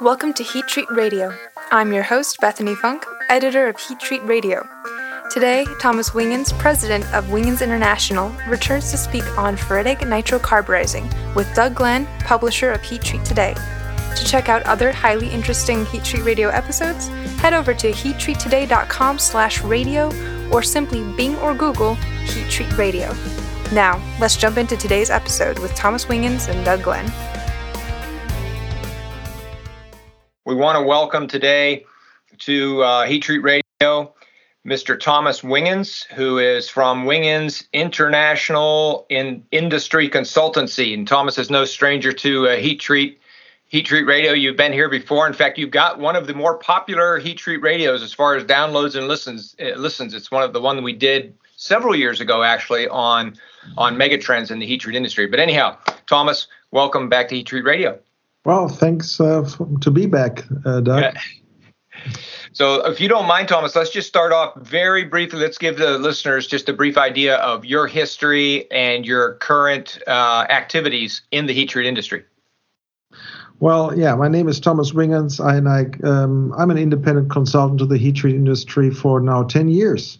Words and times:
Welcome 0.00 0.32
to 0.34 0.44
Heat 0.44 0.68
Treat 0.68 0.88
Radio. 0.92 1.36
I'm 1.72 1.92
your 1.92 2.04
host, 2.04 2.38
Bethany 2.40 2.76
Funk, 2.76 3.04
editor 3.28 3.66
of 3.66 3.80
Heat 3.80 3.98
Treat 3.98 4.22
Radio. 4.22 4.64
Today, 5.28 5.66
Thomas 5.80 6.10
Wingens, 6.10 6.56
president 6.56 7.04
of 7.12 7.24
Wingens 7.24 7.62
International, 7.62 8.32
returns 8.46 8.92
to 8.92 8.96
speak 8.96 9.26
on 9.36 9.56
ferritic 9.56 9.98
nitrocarburizing 9.98 11.34
with 11.34 11.52
Doug 11.56 11.74
Glenn, 11.74 12.06
publisher 12.20 12.70
of 12.70 12.80
Heat 12.80 13.02
Treat 13.02 13.24
Today. 13.24 13.56
To 14.16 14.24
check 14.24 14.48
out 14.48 14.62
other 14.64 14.92
highly 14.92 15.28
interesting 15.28 15.86
Heat 15.86 16.04
Treat 16.04 16.24
Radio 16.24 16.48
episodes, 16.48 17.08
head 17.38 17.54
over 17.54 17.72
to 17.74 17.90
heattreattoday.com 17.90 19.18
slash 19.18 19.62
radio 19.62 20.10
or 20.50 20.62
simply 20.62 21.02
Bing 21.16 21.36
or 21.36 21.54
Google 21.54 21.94
Heat 21.94 22.50
Treat 22.50 22.76
Radio. 22.76 23.14
Now, 23.72 24.02
let's 24.20 24.36
jump 24.36 24.56
into 24.56 24.76
today's 24.76 25.10
episode 25.10 25.58
with 25.58 25.74
Thomas 25.74 26.06
Wingens 26.06 26.48
and 26.48 26.64
Doug 26.64 26.82
Glenn. 26.82 27.06
We 30.46 30.54
want 30.54 30.78
to 30.78 30.82
welcome 30.82 31.28
today 31.28 31.84
to 32.38 32.82
uh, 32.82 33.04
Heat 33.04 33.22
Treat 33.22 33.42
Radio 33.42 34.14
Mr. 34.66 34.98
Thomas 34.98 35.40
Wingens, 35.40 36.04
who 36.06 36.38
is 36.38 36.68
from 36.68 37.04
Wingens 37.04 37.66
International 37.72 39.06
in 39.08 39.44
Industry 39.50 40.10
Consultancy. 40.10 40.92
And 40.92 41.08
Thomas 41.08 41.38
is 41.38 41.48
no 41.48 41.64
stranger 41.64 42.12
to 42.12 42.48
uh, 42.48 42.56
Heat 42.56 42.80
Treat 42.80 43.20
Heat 43.68 43.84
Treat 43.84 44.04
Radio. 44.04 44.32
You've 44.32 44.56
been 44.56 44.72
here 44.72 44.88
before. 44.88 45.26
In 45.26 45.34
fact, 45.34 45.58
you've 45.58 45.70
got 45.70 45.98
one 45.98 46.16
of 46.16 46.26
the 46.26 46.32
more 46.32 46.56
popular 46.56 47.18
Heat 47.18 47.36
Treat 47.36 47.60
radios 47.60 48.02
as 48.02 48.14
far 48.14 48.34
as 48.34 48.44
downloads 48.44 48.96
and 48.96 49.06
listens. 49.06 49.54
Uh, 49.60 49.76
listens. 49.76 50.14
It's 50.14 50.30
one 50.30 50.42
of 50.42 50.54
the 50.54 50.60
one 50.60 50.82
we 50.82 50.94
did 50.94 51.34
several 51.56 51.94
years 51.94 52.20
ago, 52.20 52.42
actually, 52.42 52.88
on 52.88 53.36
on 53.76 53.96
megatrends 53.96 54.50
in 54.50 54.58
the 54.58 54.66
heat 54.66 54.80
treat 54.80 54.96
industry. 54.96 55.26
But 55.26 55.38
anyhow, 55.38 55.76
Thomas, 56.06 56.46
welcome 56.70 57.10
back 57.10 57.28
to 57.28 57.34
Heat 57.34 57.46
Treat 57.46 57.64
Radio. 57.64 57.98
Well, 58.46 58.68
thanks 58.68 59.20
uh, 59.20 59.46
to 59.82 59.90
be 59.90 60.06
back, 60.06 60.44
uh, 60.64 60.80
Doug. 60.80 61.02
Yeah. 61.02 61.12
So, 62.52 62.86
if 62.86 63.00
you 63.00 63.08
don't 63.08 63.26
mind, 63.26 63.48
Thomas, 63.48 63.76
let's 63.76 63.90
just 63.90 64.08
start 64.08 64.32
off 64.32 64.54
very 64.62 65.04
briefly. 65.04 65.40
Let's 65.40 65.58
give 65.58 65.76
the 65.76 65.98
listeners 65.98 66.46
just 66.46 66.68
a 66.70 66.72
brief 66.72 66.96
idea 66.96 67.36
of 67.36 67.66
your 67.66 67.86
history 67.86 68.70
and 68.70 69.04
your 69.04 69.34
current 69.34 69.98
uh, 70.06 70.46
activities 70.48 71.20
in 71.30 71.46
the 71.46 71.52
heat 71.52 71.68
treat 71.68 71.86
industry. 71.86 72.24
Well, 73.60 73.98
yeah, 73.98 74.14
my 74.14 74.28
name 74.28 74.48
is 74.48 74.60
Thomas 74.60 74.92
Wingens, 74.92 75.44
and 75.44 75.68
I, 75.68 75.86
um, 76.08 76.54
I'm 76.56 76.70
an 76.70 76.78
independent 76.78 77.28
consultant 77.28 77.80
to 77.80 77.86
the 77.86 77.98
heat 77.98 78.14
treat 78.14 78.36
industry 78.36 78.90
for 78.90 79.20
now 79.20 79.42
10 79.42 79.68
years. 79.68 80.18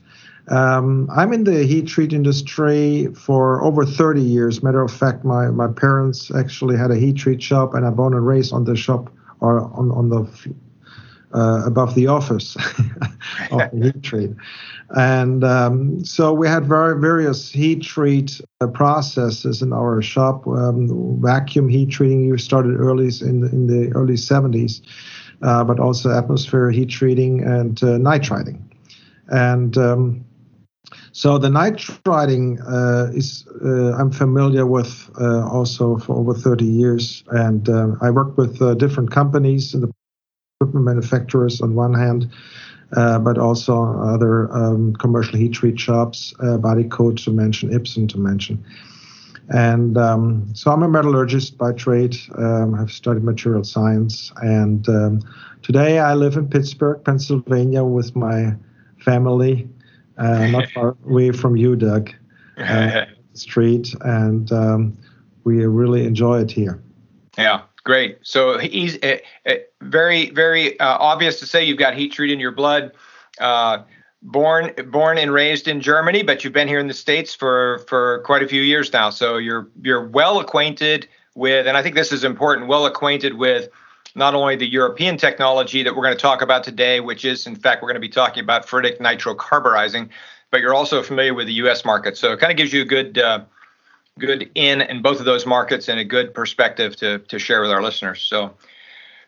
Um, 0.48 1.08
I'm 1.14 1.32
in 1.32 1.44
the 1.44 1.62
heat 1.62 1.86
treat 1.86 2.12
industry 2.12 3.06
for 3.14 3.62
over 3.62 3.84
30 3.84 4.22
years. 4.22 4.62
Matter 4.62 4.82
of 4.82 4.92
fact, 4.92 5.24
my, 5.24 5.50
my 5.50 5.68
parents 5.68 6.32
actually 6.34 6.76
had 6.76 6.90
a 6.90 6.96
heat 6.96 7.16
treat 7.16 7.40
shop, 7.40 7.74
and 7.74 7.86
I 7.86 7.90
born 7.90 8.12
and 8.14 8.26
raised 8.26 8.52
on 8.52 8.64
the 8.64 8.74
shop 8.74 9.08
or 9.38 9.60
on, 9.60 9.92
on 9.92 10.08
the 10.08 10.26
uh, 11.34 11.62
above 11.66 11.94
the 11.94 12.06
office 12.06 12.56
of 13.50 13.70
the 13.72 13.80
heat 13.82 14.02
treat. 14.02 14.30
And 14.90 15.44
um, 15.44 16.04
so 16.04 16.32
we 16.32 16.48
had 16.48 16.64
very 16.66 16.98
various 16.98 17.50
heat 17.50 17.82
treat 17.82 18.40
uh, 18.60 18.68
processes 18.68 19.60
in 19.60 19.72
our 19.72 20.00
shop. 20.00 20.46
Um, 20.46 21.20
vacuum 21.20 21.68
heat 21.68 21.90
treating 21.90 22.24
you 22.24 22.38
started 22.38 22.76
early 22.76 23.10
in 23.20 23.40
the, 23.40 23.48
in 23.50 23.66
the 23.66 23.92
early 23.94 24.14
70s, 24.14 24.80
uh, 25.42 25.64
but 25.64 25.78
also 25.78 26.10
atmosphere 26.10 26.70
heat 26.70 26.88
treating 26.88 27.42
and 27.42 27.82
uh, 27.82 27.98
nitriding. 27.98 28.62
And 29.28 29.76
um, 29.76 30.24
so 31.12 31.36
the 31.36 31.48
nitriding 31.48 32.60
uh, 32.66 33.12
is 33.12 33.46
uh, 33.64 33.92
I'm 33.96 34.10
familiar 34.10 34.66
with 34.66 35.10
uh, 35.20 35.46
also 35.48 35.98
for 35.98 36.16
over 36.16 36.32
30 36.32 36.64
years, 36.64 37.24
and 37.28 37.68
uh, 37.68 37.88
I 38.00 38.10
worked 38.10 38.38
with 38.38 38.62
uh, 38.62 38.74
different 38.74 39.10
companies 39.10 39.74
in 39.74 39.80
the 39.80 39.92
equipment 40.60 40.86
manufacturers 40.86 41.60
on 41.60 41.76
one 41.76 41.94
hand, 41.94 42.28
uh, 42.96 43.16
but 43.20 43.38
also 43.38 43.96
other 44.00 44.52
um, 44.52 44.92
commercial 44.94 45.38
heat 45.38 45.52
treat 45.52 45.78
shops, 45.78 46.34
uh, 46.40 46.58
Bodycote 46.58 47.22
to 47.22 47.30
mention, 47.30 47.70
Ipsen 47.70 48.08
to 48.08 48.18
mention. 48.18 48.64
And 49.50 49.96
um, 49.96 50.52
so 50.54 50.72
I'm 50.72 50.82
a 50.82 50.88
metallurgist 50.88 51.56
by 51.56 51.72
trade. 51.72 52.16
Um, 52.36 52.74
I've 52.74 52.90
studied 52.90 53.22
material 53.22 53.62
science. 53.62 54.32
And 54.42 54.86
um, 54.88 55.20
today 55.62 56.00
I 56.00 56.14
live 56.14 56.36
in 56.36 56.48
Pittsburgh, 56.48 57.04
Pennsylvania 57.04 57.84
with 57.84 58.16
my 58.16 58.56
family, 58.98 59.68
uh, 60.18 60.48
not 60.48 60.68
far 60.74 60.96
away 61.06 61.30
from 61.30 61.56
you, 61.56 61.76
Doug, 61.76 62.10
uh, 62.58 63.04
street. 63.34 63.94
And 64.00 64.50
um, 64.50 64.98
we 65.44 65.64
really 65.64 66.04
enjoy 66.04 66.40
it 66.40 66.50
here. 66.50 66.82
Yeah. 67.38 67.62
Great. 67.88 68.18
So 68.20 68.58
he's 68.58 68.98
uh, 69.02 69.16
very, 69.80 70.28
very 70.28 70.78
uh, 70.78 70.98
obvious 70.98 71.38
to 71.38 71.46
say 71.46 71.64
you've 71.64 71.78
got 71.78 71.94
heat 71.94 72.12
treat 72.12 72.30
in 72.30 72.38
your 72.38 72.52
blood. 72.52 72.92
Uh, 73.40 73.84
born, 74.20 74.74
born 74.88 75.16
and 75.16 75.32
raised 75.32 75.68
in 75.68 75.80
Germany, 75.80 76.22
but 76.22 76.44
you've 76.44 76.52
been 76.52 76.68
here 76.68 76.80
in 76.80 76.86
the 76.86 76.92
states 76.92 77.34
for 77.34 77.78
for 77.88 78.20
quite 78.26 78.42
a 78.42 78.46
few 78.46 78.60
years 78.60 78.92
now. 78.92 79.08
So 79.08 79.38
you're 79.38 79.70
you're 79.80 80.06
well 80.06 80.38
acquainted 80.38 81.08
with, 81.34 81.66
and 81.66 81.78
I 81.78 81.82
think 81.82 81.94
this 81.94 82.12
is 82.12 82.24
important. 82.24 82.68
Well 82.68 82.84
acquainted 82.84 83.32
with 83.38 83.70
not 84.14 84.34
only 84.34 84.54
the 84.54 84.68
European 84.68 85.16
technology 85.16 85.82
that 85.82 85.96
we're 85.96 86.04
going 86.04 86.14
to 86.14 86.20
talk 86.20 86.42
about 86.42 86.64
today, 86.64 87.00
which 87.00 87.24
is 87.24 87.46
in 87.46 87.56
fact 87.56 87.80
we're 87.80 87.88
going 87.88 88.02
to 88.02 88.06
be 88.06 88.10
talking 88.10 88.44
about 88.44 88.66
ferritic 88.66 88.98
nitrocarburizing, 88.98 90.10
but 90.50 90.60
you're 90.60 90.74
also 90.74 91.02
familiar 91.02 91.32
with 91.32 91.46
the 91.46 91.54
U.S. 91.54 91.86
market. 91.86 92.18
So 92.18 92.34
it 92.34 92.38
kind 92.38 92.50
of 92.52 92.58
gives 92.58 92.70
you 92.70 92.82
a 92.82 92.84
good 92.84 93.16
uh, 93.16 93.44
good 94.18 94.50
in 94.54 94.80
in 94.82 95.02
both 95.02 95.18
of 95.20 95.24
those 95.24 95.46
markets 95.46 95.88
and 95.88 95.98
a 95.98 96.04
good 96.04 96.34
perspective 96.34 96.96
to 96.96 97.18
to 97.18 97.38
share 97.38 97.60
with 97.60 97.70
our 97.70 97.82
listeners. 97.82 98.20
So 98.20 98.54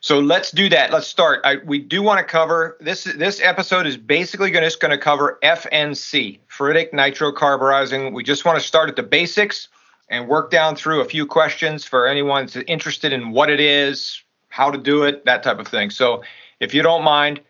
so 0.01 0.19
let's 0.19 0.51
do 0.51 0.69
that. 0.71 0.91
Let's 0.93 1.07
start. 1.07 1.43
I, 1.45 1.57
we 1.57 1.79
do 1.79 2.03
want 2.03 2.19
to 2.19 2.25
cover 2.25 2.79
this. 2.81 3.05
This 3.05 3.41
episode 3.43 3.87
is 3.87 3.99
basically 3.99 4.51
going 4.51 4.63
to, 4.63 4.67
just 4.67 4.81
going 4.81 4.93
to 4.93 4.99
cover 4.99 5.39
FNC, 5.43 6.39
ferritic 6.51 6.93
nitrocarburizing. 6.93 8.15
We 8.15 8.25
just 8.25 8.47
want 8.47 8.59
to 8.59 8.67
start 8.67 8.89
at 8.89 8.97
the 8.97 9.03
basics 9.03 9.69
and 10.09 10.27
work 10.27 10.51
down 10.51 10.75
through 10.75 11.03
a 11.03 11.05
few 11.05 11.27
questions 11.27 11.85
for 11.85 12.07
anyone 12.07 12.47
that's 12.47 12.57
interested 12.67 13.13
in 13.13 13.31
what 13.31 13.51
it 13.51 13.61
is, 13.61 14.23
how 14.49 14.71
to 14.71 14.79
do 14.79 15.05
it, 15.05 15.27
that 15.27 15.43
type 15.43 15.59
of 15.59 15.69
thing. 15.69 15.91
So 15.91 16.23
if 16.61 16.73
you 16.73 16.83
don't 16.83 17.05
mind, 17.05 17.41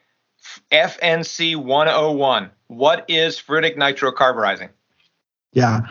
FNC 0.73 1.57
101. 1.57 2.51
What 2.67 3.05
is 3.09 3.41
ferritic 3.41 3.77
nitrocarburizing? 3.77 4.71
Yeah, 5.53 5.89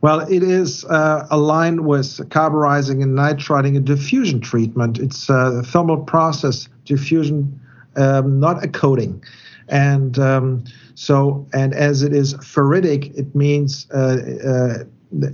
well, 0.00 0.20
it 0.20 0.42
is 0.42 0.84
uh, 0.86 1.26
aligned 1.30 1.86
with 1.86 2.28
carburizing 2.30 3.02
and 3.02 3.16
nitriding 3.16 3.76
a 3.76 3.80
diffusion 3.80 4.40
treatment. 4.40 4.98
It's 4.98 5.28
a 5.28 5.62
thermal 5.62 5.98
process 5.98 6.68
diffusion, 6.86 7.60
um, 7.96 8.40
not 8.40 8.64
a 8.64 8.68
coating. 8.68 9.22
And 9.68 10.18
um, 10.18 10.64
so, 10.94 11.46
and 11.52 11.74
as 11.74 12.02
it 12.02 12.14
is 12.14 12.34
ferritic, 12.34 13.14
it 13.16 13.34
means 13.34 13.86
uh, 13.92 14.16
uh, 14.44 14.84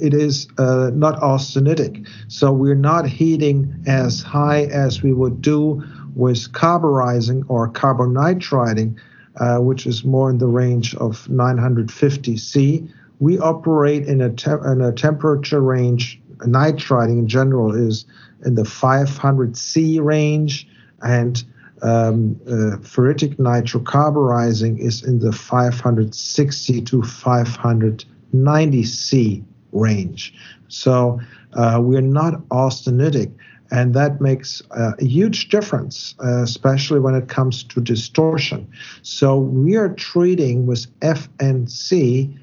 it 0.01 0.13
is 0.13 0.49
uh, 0.59 0.91
not 0.93 1.21
austenitic. 1.21 2.07
So 2.29 2.53
we're 2.53 2.75
not 2.75 3.07
heating 3.07 3.75
as 3.87 4.23
high 4.23 4.65
as 4.65 5.03
we 5.03 5.13
would 5.13 5.41
do 5.41 5.83
with 6.17 6.53
carburizing 6.53 7.45
or 7.49 7.71
carbonitriding, 7.71 8.97
uh, 9.37 9.59
which 9.59 9.87
is 9.87 10.05
more 10.05 10.29
in 10.29 10.39
the 10.39 10.47
range 10.47 10.95
of 10.97 11.29
950 11.29 12.37
C 12.37 12.89
we 13.19 13.39
operate 13.39 14.07
in 14.07 14.21
a, 14.21 14.31
te- 14.31 14.51
in 14.51 14.81
a 14.81 14.93
temperature 14.93 15.61
range. 15.61 16.21
Nitriding 16.39 17.19
in 17.19 17.29
general 17.29 17.75
is 17.75 18.05
in 18.45 18.57
the 18.57 18.65
500 18.65 19.57
C 19.57 19.99
range, 20.01 20.69
and 21.03 21.43
um, 21.83 22.39
uh, 22.47 22.77
ferritic 22.79 23.37
nitrocarburizing 23.37 24.79
is 24.79 25.03
in 25.03 25.21
the 25.21 25.33
560 25.33 26.81
to 26.83 27.03
590 27.03 28.85
C 28.85 29.45
range. 29.73 30.35
So 30.69 31.21
uh, 31.55 31.81
we're 31.83 32.01
not 32.01 32.35
austenitic, 32.49 33.33
and 33.71 33.95
that 33.95 34.21
makes 34.21 34.63
uh, 34.73 34.93
a 34.99 35.05
huge 35.05 35.49
difference, 35.49 36.15
uh, 36.23 36.43
especially 36.43 37.01
when 37.01 37.15
it 37.15 37.29
comes 37.29 37.63
to 37.65 37.81
distortion. 37.81 38.69
So 39.03 39.39
we 39.39 39.77
are 39.77 39.89
treating 39.89 40.67
with 40.67 40.87
FNC 41.01 42.39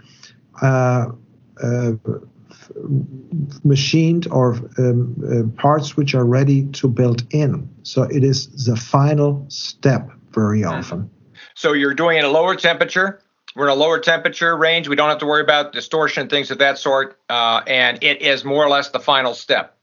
machined 3.63 4.27
or 4.31 4.56
um, 4.77 5.15
uh, 5.24 5.62
parts 5.62 5.98
which 5.98 6.15
are 6.15 6.25
ready 6.25 6.65
to 6.68 6.88
build 6.88 7.24
in. 7.31 7.69
So 7.83 8.04
it 8.04 8.24
is 8.24 8.65
the 8.65 8.75
final 8.75 9.45
step 9.50 10.10
very 10.31 10.62
mm-hmm. 10.62 10.80
often. 10.80 11.10
So 11.56 11.74
you're 11.74 11.94
doing 11.94 12.18
it 12.18 12.21
at 12.21 12.25
a 12.25 12.30
lower 12.30 12.56
temperature. 12.56 13.21
We're 13.56 13.65
in 13.65 13.71
a 13.71 13.75
lower 13.75 14.00
temperature 14.00 14.57
range. 14.57 14.88
We 14.88 14.95
don't 14.95 15.10
have 15.10 15.19
to 15.19 15.27
worry 15.27 15.44
about 15.44 15.74
distortion, 15.74 16.27
things 16.27 16.50
of 16.50 16.57
that 16.57 16.80
sort. 16.80 17.19
Uh, 17.30 17.62
and 17.68 18.04
it 18.04 18.21
is 18.21 18.44
more 18.44 18.66
or 18.66 18.69
less 18.69 18.89
the 18.89 19.00
final 19.00 19.36
step. 19.36 19.77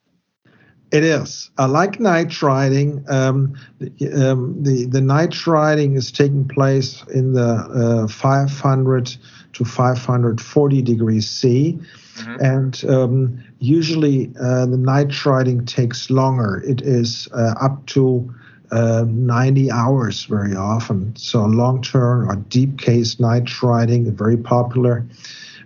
It 0.90 1.04
is. 1.04 1.50
Uh, 1.56 1.68
like 1.68 1.98
nitriding, 1.98 3.08
um, 3.08 3.54
the, 3.78 4.32
um, 4.32 4.60
the, 4.60 4.86
the 4.86 4.98
nitriding 4.98 5.96
is 5.96 6.10
taking 6.10 6.48
place 6.48 7.04
in 7.14 7.34
the 7.34 7.44
uh, 7.44 8.08
500 8.08 9.16
to 9.52 9.64
540 9.64 10.82
degrees 10.82 11.28
C. 11.28 11.78
Mm-hmm. 12.16 12.44
And 12.44 12.84
um, 12.88 13.44
usually 13.58 14.30
uh, 14.40 14.66
the 14.66 14.76
nitriding 14.76 15.66
takes 15.66 16.10
longer. 16.10 16.62
It 16.66 16.82
is 16.82 17.28
uh, 17.32 17.54
up 17.60 17.86
to 17.86 18.32
uh, 18.70 19.04
90 19.08 19.70
hours 19.70 20.24
very 20.24 20.54
often. 20.54 21.14
So 21.16 21.44
long 21.44 21.82
term 21.82 22.30
or 22.30 22.36
deep 22.36 22.78
case 22.78 23.16
nitriding, 23.16 24.12
very 24.12 24.36
popular 24.36 25.06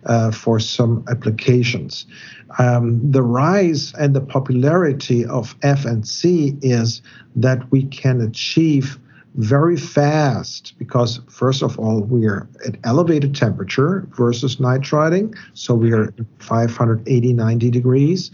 uh, 0.06 0.31
for 0.31 0.58
some 0.58 1.04
applications. 1.08 2.06
Um, 2.58 3.10
the 3.10 3.22
rise 3.22 3.92
and 3.94 4.14
the 4.14 4.20
popularity 4.20 5.25
of 5.25 5.58
FNC 5.60 6.58
is 6.62 7.02
that 7.36 7.70
we 7.70 7.84
can 7.84 8.20
achieve 8.20 8.98
very 9.34 9.76
fast 9.76 10.75
because 10.78 11.20
first 11.28 11.62
of 11.62 11.78
all 11.78 12.02
we 12.02 12.26
are 12.26 12.48
at 12.66 12.76
elevated 12.84 13.34
temperature 13.34 14.06
versus 14.16 14.56
nitriding 14.56 15.36
so 15.54 15.75
we 15.75 15.92
are 15.92 16.14
580 16.38 17.32
90 17.32 17.70
degrees. 17.70 18.31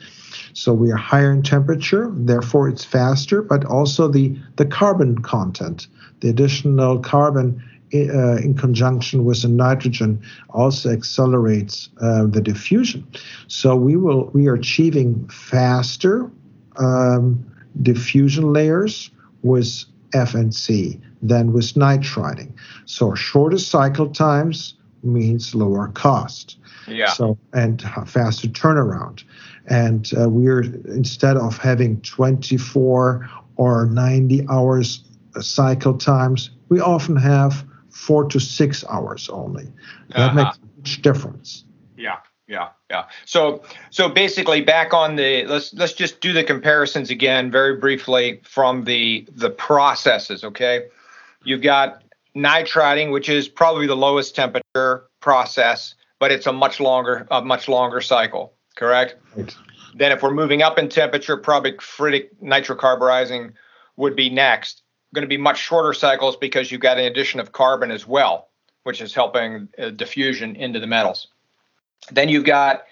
So 0.53 0.75
we 0.75 0.91
are 0.91 0.97
higher 0.97 1.33
in 1.33 1.43
temperature 1.43 2.11
therefore 2.13 2.69
it's 2.69 2.85
faster 2.85 3.41
but 3.41 3.65
also 3.65 4.09
the 4.09 4.37
the 4.57 4.67
carbon 4.67 5.23
content 5.23 5.87
the 6.21 6.29
additional 6.29 6.99
carbon 6.99 7.63
uh, 7.93 8.37
in 8.37 8.55
conjunction 8.55 9.25
with 9.25 9.43
the 9.43 9.49
nitrogen 9.49 10.23
also 10.51 10.91
accelerates 10.91 11.89
uh, 12.01 12.27
the 12.27 12.41
diffusion. 12.41 13.07
So 13.49 13.75
we 13.75 13.97
will 13.97 14.31
we 14.33 14.47
are 14.49 14.55
achieving 14.55 15.29
faster 15.29 16.31
um, 16.77 17.45
diffusion 17.83 18.53
layers 18.53 19.11
with 19.43 19.85
FNC 20.11 21.01
than 21.23 21.53
with 21.53 21.75
nitriding. 21.75 22.53
So 22.87 23.15
shorter 23.15 23.59
cycle 23.59 24.11
times 24.11 24.75
means 25.03 25.55
lower 25.55 25.89
cost. 25.89 26.59
Yeah. 26.87 27.11
So 27.11 27.39
and 27.53 27.83
faster 28.07 28.49
turnaround. 28.49 29.25
And 29.67 30.11
uh, 30.19 30.29
we're 30.29 30.63
instead 30.63 31.37
of 31.37 31.59
having 31.59 32.01
24 32.01 33.29
or 33.57 33.87
90 33.87 34.47
hours 34.49 35.05
cycle 35.41 35.97
times, 35.97 36.51
we 36.69 36.81
often 36.81 37.17
have 37.17 37.65
four 37.91 38.25
to 38.25 38.41
six 38.41 38.85
hours 38.89 39.29
only. 39.31 39.69
That 40.11 40.19
uh-huh. 40.19 40.35
makes 40.35 40.57
a 40.57 40.77
huge 40.77 41.03
difference. 41.03 41.65
Yeah 41.97 42.17
yeah 42.51 42.71
yeah. 42.91 43.05
So 43.25 43.63
so 43.91 44.09
basically 44.09 44.61
back 44.61 44.93
on 44.93 45.15
the 45.17 45.47
let's 45.47 45.73
let's 45.73 45.93
just 45.93 46.21
do 46.21 46.33
the 46.33 46.43
comparisons 46.43 47.09
again 47.09 47.51
very 47.51 47.77
briefly 47.77 48.41
from 48.43 48.85
the 48.85 49.27
the 49.33 49.49
processes 49.49 50.43
okay? 50.45 50.89
You've 51.45 51.63
got 51.63 52.03
nitriding 52.37 53.13
which 53.13 53.29
is 53.29 53.49
probably 53.49 53.87
the 53.87 53.97
lowest 53.97 54.35
temperature 54.35 55.05
process 55.21 55.95
but 56.19 56.33
it's 56.33 56.47
a 56.47 56.53
much 56.53 56.81
longer 56.81 57.27
a 57.31 57.41
much 57.41 57.69
longer 57.69 58.01
cycle 58.01 58.55
correct? 58.75 59.15
Right. 59.37 59.57
then 59.95 60.13
if 60.13 60.23
we're 60.23 60.35
moving 60.35 60.63
up 60.63 60.79
in 60.79 60.89
temperature 60.89 61.37
probably 61.37 61.73
ferritic 61.75 62.29
nitrocarburizing 62.43 63.53
would 63.97 64.17
be 64.17 64.31
next. 64.31 64.83
Going 65.13 65.23
to 65.23 65.29
be 65.29 65.37
much 65.37 65.59
shorter 65.59 65.93
cycles 65.93 66.37
because 66.37 66.71
you've 66.71 66.81
got 66.81 66.99
an 66.99 67.05
addition 67.05 67.41
of 67.41 67.53
carbon 67.53 67.91
as 67.91 68.07
well 68.07 68.49
which 68.83 69.01
is 69.01 69.15
helping 69.15 69.69
uh, 69.79 69.91
diffusion 69.91 70.57
into 70.57 70.81
the 70.81 70.87
metals 70.87 71.29
then 72.13 72.29
you've 72.29 72.45
got 72.45 72.83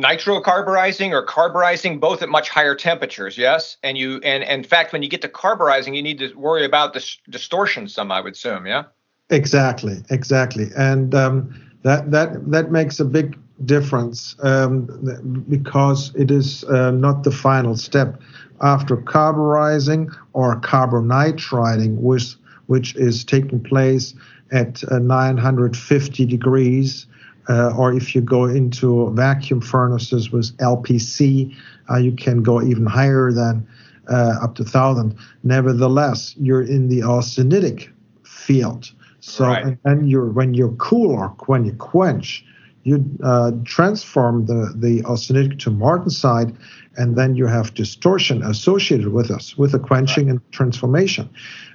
nitrocarburizing 0.00 1.10
or 1.10 1.22
carburizing 1.22 2.00
both 2.00 2.22
at 2.22 2.28
much 2.28 2.48
higher 2.48 2.74
temperatures 2.74 3.36
yes? 3.36 3.76
And 3.82 3.98
you 3.98 4.14
and, 4.16 4.42
and 4.42 4.64
in 4.64 4.64
fact 4.64 4.92
when 4.92 5.02
you 5.02 5.08
get 5.08 5.22
to 5.22 5.28
carburizing 5.28 5.94
you 5.94 6.02
need 6.02 6.18
to 6.18 6.32
worry 6.34 6.64
about 6.64 6.94
this 6.94 7.18
distortion 7.28 7.88
some 7.88 8.10
i 8.10 8.20
would 8.20 8.32
assume 8.32 8.66
yeah? 8.66 8.84
Exactly 9.30 10.02
exactly. 10.10 10.66
And 10.76 11.14
um, 11.14 11.54
that 11.82 12.10
that 12.10 12.50
that 12.50 12.72
makes 12.72 12.98
a 13.00 13.04
big 13.04 13.38
difference 13.64 14.34
um, 14.42 15.44
because 15.48 16.12
it 16.14 16.30
is 16.30 16.64
uh, 16.64 16.90
not 16.90 17.22
the 17.22 17.30
final 17.30 17.76
step. 17.76 18.20
After 18.62 18.96
carburizing 18.96 20.10
or 20.32 20.60
carbonitriding 20.60 21.96
which 21.96 22.36
which 22.66 22.94
is 22.96 23.24
taking 23.24 23.62
place 23.62 24.14
at 24.52 24.82
uh, 24.90 24.98
950 24.98 26.26
degrees 26.26 27.06
uh, 27.50 27.74
or 27.76 27.92
if 27.92 28.14
you 28.14 28.20
go 28.20 28.44
into 28.44 29.10
vacuum 29.10 29.60
furnaces 29.60 30.30
with 30.30 30.56
LPC, 30.58 31.54
uh, 31.90 31.96
you 31.96 32.12
can 32.12 32.42
go 32.42 32.62
even 32.62 32.86
higher 32.86 33.32
than 33.32 33.66
uh, 34.08 34.38
up 34.40 34.54
to 34.54 34.62
1,000. 34.62 35.16
Nevertheless, 35.42 36.34
you're 36.38 36.62
in 36.62 36.88
the 36.88 37.00
austenitic 37.00 37.90
field. 38.22 38.92
So, 39.18 39.46
right. 39.46 39.64
and, 39.64 39.78
and 39.84 40.10
you're 40.10 40.30
when 40.30 40.54
you're 40.54 40.72
cool 40.72 41.10
or 41.10 41.28
when 41.46 41.64
you 41.64 41.72
quench, 41.72 42.44
you 42.84 43.04
uh, 43.22 43.50
transform 43.64 44.46
the, 44.46 44.72
the 44.74 45.02
austenitic 45.02 45.58
to 45.60 45.70
martensite, 45.70 46.56
and 46.96 47.16
then 47.16 47.34
you 47.34 47.46
have 47.46 47.74
distortion 47.74 48.42
associated 48.42 49.12
with 49.12 49.30
us, 49.30 49.58
with 49.58 49.72
the 49.72 49.78
quenching 49.78 50.26
right. 50.26 50.32
and 50.32 50.52
transformation. 50.52 51.28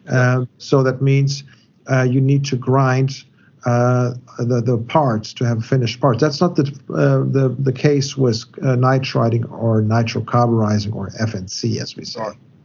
Uh, 0.09 0.45
so 0.57 0.81
that 0.83 1.01
means 1.01 1.43
uh, 1.91 2.03
you 2.03 2.21
need 2.21 2.45
to 2.45 2.55
grind 2.55 3.23
uh, 3.65 4.13
the 4.37 4.61
the 4.61 4.77
parts 4.77 5.33
to 5.33 5.43
have 5.43 5.65
finished 5.65 5.99
parts. 5.99 6.21
That's 6.21 6.39
not 6.39 6.55
the 6.55 6.63
uh, 6.89 7.19
the 7.31 7.55
the 7.57 7.73
case 7.73 8.15
with 8.15 8.43
uh, 8.61 8.75
nitriding 8.75 9.51
or 9.51 9.81
nitrocarburizing 9.81 10.93
or 10.93 11.09
FNC, 11.09 11.81
as 11.81 11.95
we 11.95 12.05
say. 12.05 12.21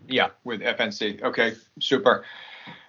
Yeah, 0.09 0.29
with 0.45 0.61
FNC. 0.61 1.23
Okay, 1.23 1.55
super. 1.81 2.25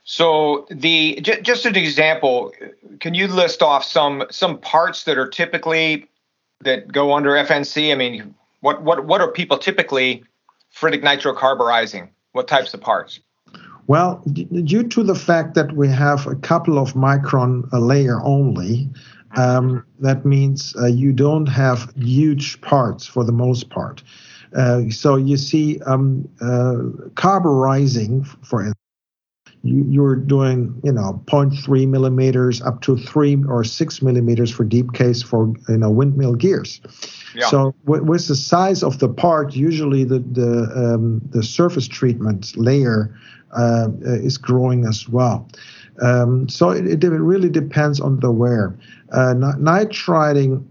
So 0.03 0.67
the 0.69 1.19
j- 1.21 1.41
just 1.41 1.65
an 1.65 1.75
example, 1.75 2.51
can 2.99 3.13
you 3.13 3.27
list 3.27 3.61
off 3.61 3.83
some 3.83 4.25
some 4.29 4.57
parts 4.57 5.05
that 5.05 5.17
are 5.17 5.27
typically 5.27 6.07
that 6.61 6.91
go 6.91 7.13
under 7.13 7.31
FNC? 7.31 7.91
I 7.91 7.95
mean, 7.95 8.35
what 8.59 8.81
what 8.81 9.05
what 9.05 9.21
are 9.21 9.31
people 9.31 9.57
typically 9.57 10.25
ferritic 10.75 11.01
nitrocarburizing? 11.01 12.09
What 12.33 12.47
types 12.47 12.73
of 12.73 12.81
parts? 12.81 13.19
Well, 13.91 14.23
d- 14.31 14.45
due 14.45 14.83
to 14.87 15.03
the 15.03 15.15
fact 15.15 15.53
that 15.55 15.75
we 15.75 15.89
have 15.89 16.25
a 16.25 16.35
couple 16.35 16.79
of 16.79 16.93
micron 16.93 17.67
a 17.73 17.79
layer 17.81 18.21
only, 18.23 18.89
um, 19.35 19.85
that 19.99 20.23
means 20.25 20.73
uh, 20.81 20.85
you 20.85 21.11
don't 21.11 21.47
have 21.47 21.91
huge 21.97 22.61
parts 22.61 23.05
for 23.05 23.25
the 23.25 23.33
most 23.33 23.69
part. 23.69 24.01
Uh, 24.55 24.89
so 24.89 25.17
you 25.17 25.35
see 25.35 25.81
um, 25.81 26.29
uh, 26.39 26.77
carburizing, 27.15 28.23
for 28.23 28.61
instance, 28.61 28.80
you, 29.63 29.85
you're 29.87 30.15
doing, 30.15 30.79
you 30.83 30.91
know, 30.91 31.21
0.3 31.25 31.87
millimeters 31.87 32.61
up 32.61 32.81
to 32.81 32.97
three 32.97 33.43
or 33.47 33.63
six 33.63 34.01
millimeters 34.01 34.49
for 34.51 34.63
deep 34.63 34.93
case 34.93 35.21
for, 35.21 35.53
you 35.69 35.77
know, 35.77 35.89
windmill 35.89 36.35
gears. 36.35 36.81
Yeah. 37.35 37.47
So 37.47 37.75
w- 37.85 38.03
with 38.03 38.27
the 38.27 38.35
size 38.35 38.83
of 38.83 38.99
the 38.99 39.09
part, 39.09 39.55
usually 39.55 40.03
the 40.03 40.19
the 40.19 40.71
um, 40.75 41.21
the 41.29 41.43
surface 41.43 41.87
treatment 41.87 42.57
layer 42.57 43.15
uh, 43.57 43.89
is 44.01 44.37
growing 44.37 44.85
as 44.85 45.07
well. 45.07 45.47
Um, 46.01 46.49
so 46.49 46.71
it, 46.71 47.03
it, 47.03 47.07
really 47.07 47.49
depends 47.49 47.99
on 47.99 48.19
the 48.21 48.31
wear. 48.31 48.75
Uh, 49.11 49.33
nitriding 49.35 50.65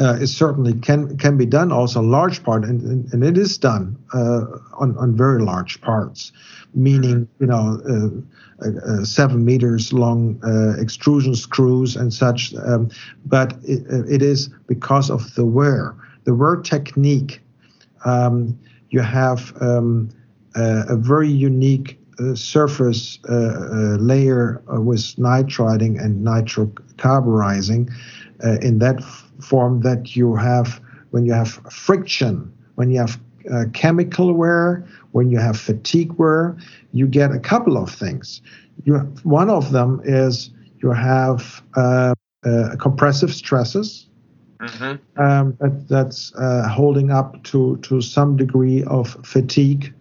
uh, 0.00 0.14
is 0.14 0.36
certainly 0.36 0.74
can 0.74 1.16
can 1.16 1.36
be 1.36 1.46
done 1.46 1.72
also 1.72 2.00
large 2.00 2.42
part, 2.42 2.64
and, 2.64 2.82
and, 2.82 3.12
and 3.12 3.24
it 3.24 3.38
is 3.38 3.58
done 3.58 3.96
uh, 4.14 4.44
on 4.78 4.96
on 4.98 5.16
very 5.16 5.42
large 5.42 5.80
parts, 5.80 6.32
meaning 6.74 7.28
you 7.40 7.46
know. 7.46 7.80
Uh, 7.88 8.20
uh, 8.58 9.04
seven 9.04 9.44
meters 9.44 9.92
long 9.92 10.40
extrusion 10.80 11.34
screws 11.34 11.94
and 11.94 12.14
such, 12.14 12.54
um, 12.64 12.88
but 13.26 13.52
it, 13.64 13.84
it 14.10 14.22
is 14.22 14.48
because 14.66 15.10
of 15.10 15.34
the 15.34 15.44
wear. 15.44 15.94
The 16.24 16.34
wear 16.34 16.56
technique, 16.56 17.42
um, 18.06 18.58
you 18.88 19.00
have 19.00 19.52
um, 19.60 20.08
uh, 20.56 20.84
a 20.88 20.96
very 20.96 21.28
unique 21.28 21.98
uh, 22.18 22.34
surface 22.34 23.18
uh, 23.28 23.96
layer 24.00 24.62
with 24.68 25.02
nitriding 25.16 26.02
and 26.02 26.26
nitrocarburizing 26.26 27.90
in 28.62 28.78
that 28.78 29.02
form 29.40 29.80
that 29.80 30.16
you 30.16 30.34
have 30.36 30.80
when 31.10 31.24
you 31.24 31.32
have 31.32 31.52
friction, 31.70 32.52
when 32.74 32.90
you 32.90 32.98
have 32.98 33.18
uh, 33.52 33.64
chemical 33.72 34.32
wear, 34.32 34.86
when 35.12 35.30
you 35.30 35.38
have 35.38 35.58
fatigue 35.58 36.12
wear, 36.14 36.56
you 36.92 37.06
get 37.06 37.30
a 37.32 37.38
couple 37.38 37.76
of 37.76 37.90
things. 37.90 38.42
You 38.84 38.98
one 39.22 39.50
of 39.50 39.72
them 39.72 40.00
is 40.04 40.50
you 40.80 40.90
have 40.90 41.62
uh, 41.74 42.14
uh, 42.44 42.76
compressive 42.78 43.32
stresses. 43.32 44.08
Mm-hmm. 44.58 45.22
Um, 45.22 45.56
that, 45.60 45.86
that's 45.88 46.32
holding 46.70 47.10
up 47.10 47.42
to 47.44 47.76
to 47.78 48.00
some 48.00 48.36
degree 48.36 48.84
of 48.84 49.16
fatigue 49.24 49.94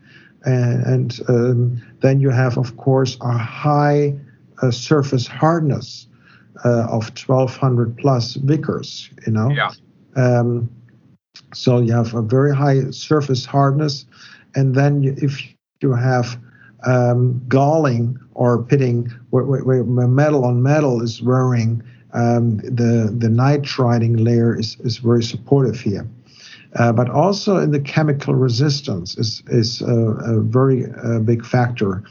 and, 0.45 1.19
um, 1.27 1.81
then 2.01 2.19
you 2.19 2.29
have, 2.29 2.57
of 2.57 2.77
course, 2.77 3.17
a 3.21 3.37
high 3.37 4.15
uh, 4.61 4.71
surface 4.71 5.27
hardness 5.27 6.07
uh, 6.63 6.87
of 6.89 7.09
1200 7.09 7.97
plus 7.97 8.35
Vickers, 8.35 9.09
you 9.25 9.33
know. 9.33 9.49
Yeah. 9.49 9.71
Um, 10.15 10.69
So 11.53 11.79
you 11.79 11.93
have 11.93 12.13
a 12.13 12.21
very 12.21 12.55
high 12.55 12.91
surface 12.91 13.45
hardness, 13.45 14.05
and 14.55 14.75
then 14.75 15.03
you, 15.03 15.15
if 15.17 15.41
you 15.81 15.93
have 15.93 16.39
um, 16.85 17.41
galling 17.47 18.17
or 18.33 18.63
pitting 18.63 19.11
where, 19.31 19.43
where, 19.43 19.83
where, 19.83 20.07
metal 20.07 20.45
on 20.45 20.61
metal 20.61 21.01
is 21.01 21.21
wearing, 21.21 21.83
um, 22.13 22.57
the 22.57 23.13
the 23.17 23.27
nitriding 23.27 24.23
layer 24.23 24.57
is, 24.57 24.77
is 24.81 24.97
very 24.97 25.23
supportive 25.23 25.79
here. 25.79 26.07
Uh, 26.75 26.91
but 26.91 27.09
also 27.09 27.57
in 27.57 27.71
the 27.71 27.79
chemical 27.79 28.35
resistance 28.35 29.17
is 29.17 29.41
is 29.47 29.81
a, 29.81 29.95
a 29.95 30.41
very 30.41 30.85
big 31.23 31.45
factor, 31.45 32.03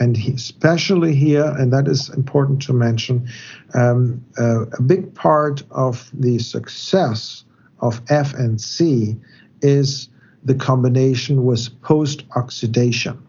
and 0.00 0.16
he, 0.16 0.32
especially 0.32 1.14
here, 1.14 1.54
and 1.58 1.72
that 1.72 1.86
is 1.86 2.08
important 2.10 2.60
to 2.62 2.72
mention, 2.72 3.28
um, 3.74 4.24
uh, 4.38 4.66
a 4.66 4.82
big 4.82 5.14
part 5.14 5.62
of 5.70 6.10
the 6.12 6.38
success 6.38 7.44
of 7.80 8.04
FNC 8.06 9.18
is 9.62 10.08
the 10.44 10.54
combination 10.54 11.44
with 11.44 11.68
post-oxidation. 11.82 13.22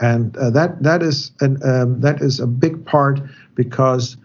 And 0.00 0.36
uh, 0.36 0.50
that 0.50 0.82
that 0.82 1.02
is 1.02 1.32
an, 1.40 1.58
um, 1.62 2.00
that 2.00 2.22
is 2.22 2.40
a 2.40 2.46
big 2.46 2.84
part 2.86 3.20
because 3.54 4.16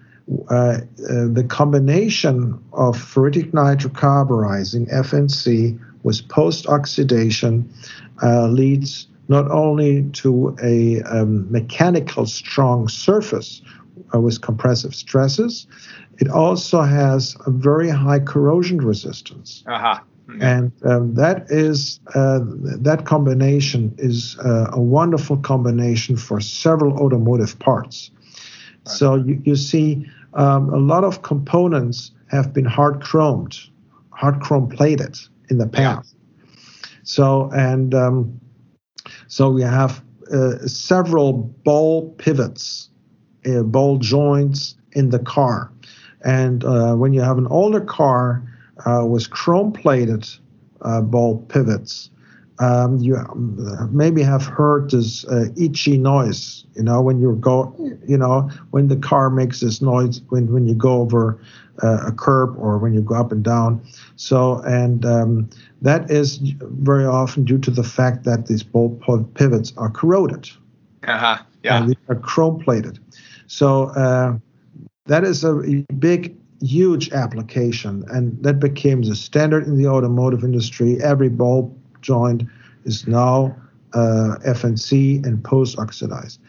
uh, 0.50 0.54
uh, 0.54 0.80
the 0.98 1.46
combination 1.48 2.60
of 2.74 2.98
ferritic 2.98 3.52
nitrocarburizing 3.52 4.92
FNC 4.92 5.80
with 6.04 6.28
post-oxidation 6.30 7.72
uh, 8.24 8.48
leads 8.48 9.08
not 9.28 9.50
only 9.52 10.04
to 10.14 10.56
a 10.64 11.02
um, 11.04 11.52
mechanical 11.52 12.26
strong 12.26 12.88
surface 12.88 13.62
uh, 14.14 14.20
with 14.20 14.42
compressive 14.42 14.96
stresses, 14.96 15.68
it 16.18 16.30
also 16.30 16.82
has 16.82 17.36
a 17.46 17.52
very 17.52 17.90
high 17.90 18.20
corrosion 18.20 18.80
resistance. 18.80 19.64
Uh-huh. 19.68 20.00
Mm-hmm. 20.28 20.42
And 20.42 20.72
um, 20.84 21.14
that 21.16 21.52
is 21.52 22.00
uh, 22.16 22.40
that 22.44 23.06
combination 23.06 23.94
is 24.00 24.38
uh, 24.40 24.72
a 24.74 24.82
wonderful 24.82 25.38
combination 25.38 26.18
for 26.18 26.40
several 26.40 26.98
automotive 26.98 27.60
parts. 27.60 28.10
Right. 28.88 28.96
So 28.96 29.16
you, 29.16 29.40
you 29.44 29.56
see 29.56 30.08
um, 30.36 30.70
a 30.74 30.78
lot 30.78 31.04
of 31.04 31.22
components 31.22 32.12
have 32.28 32.54
been 32.54 32.66
hard 32.66 33.02
chromed, 33.02 33.70
hard 34.12 34.42
chrome 34.42 34.70
plated 34.70 35.18
in 35.50 35.58
the 35.58 35.68
past. 35.68 36.16
So 37.04 37.50
and 37.54 37.94
um, 37.94 38.40
so 39.28 39.50
we 39.50 39.62
have 39.62 40.04
uh, 40.32 40.58
several 40.68 41.34
ball 41.34 42.12
pivots, 42.18 42.90
uh, 43.46 43.64
ball 43.64 43.98
joints 43.98 44.76
in 44.94 45.10
the 45.10 45.20
car. 45.20 45.72
And 46.24 46.64
uh, 46.64 46.96
when 46.96 47.14
you 47.14 47.22
have 47.22 47.38
an 47.38 47.48
older 47.48 47.82
car 47.82 48.44
uh, 48.86 49.06
with 49.06 49.30
chrome 49.30 49.72
plated 49.72 50.28
uh, 50.82 51.02
ball 51.02 51.38
pivots, 51.50 52.10
um, 52.60 52.98
you 52.98 53.18
um, 53.18 53.90
maybe 53.92 54.22
have 54.24 54.46
heard 54.46 54.92
this 54.92 55.26
uh, 55.26 55.46
itchy 55.58 55.98
noise. 55.98 56.66
You 56.76 56.84
know, 56.84 57.02
when 57.02 57.20
you 57.20 57.36
go, 57.36 57.74
you 58.08 58.18
know, 58.18 58.50
when 58.72 58.88
the 58.88 58.96
car 58.96 59.30
makes 59.30 59.60
this 59.60 59.82
noise 59.82 60.22
when, 60.30 60.52
when 60.52 60.68
you 60.68 60.76
go 60.76 61.02
over 61.02 61.40
uh, 61.84 62.08
a 62.08 62.12
curb 62.12 62.56
or 62.58 62.78
when 62.78 62.94
you 62.94 63.02
go 63.02 63.16
up 63.16 63.32
and 63.32 63.44
down. 63.44 63.86
So, 64.16 64.62
and 64.62 65.06
um, 65.06 65.50
that 65.82 66.10
is 66.10 66.38
very 66.62 67.06
often 67.06 67.44
due 67.44 67.60
to 67.60 67.72
the 67.72 67.84
fact 67.84 68.24
that 68.24 68.48
these 68.48 68.64
ball 68.64 68.98
pivots 69.34 69.74
are 69.78 69.90
corroded. 69.90 70.50
Uh 71.08 71.18
huh. 71.18 71.38
Yeah. 71.64 71.78
And 71.78 71.92
they 71.92 71.98
are 72.08 72.16
chrome 72.16 72.60
plated. 72.64 73.00
So 73.48 73.90
uh, 73.90 74.38
that 75.06 75.24
is 75.24 75.44
a 75.44 75.54
big 76.00 76.36
huge 76.62 77.12
application 77.12 78.04
and 78.10 78.42
that 78.42 78.60
became 78.60 79.02
the 79.02 79.16
standard 79.16 79.68
in 79.68 79.78
the 79.78 79.88
automotive 79.88 80.44
industry 80.44 80.98
every 81.04 81.30
ball 81.30 81.76
joint 82.06 82.44
is 82.86 83.08
now 83.08 83.56
uh, 83.94 84.38
fnc 84.60 85.26
and 85.26 85.44
post 85.44 85.78
oxidized 85.80 86.40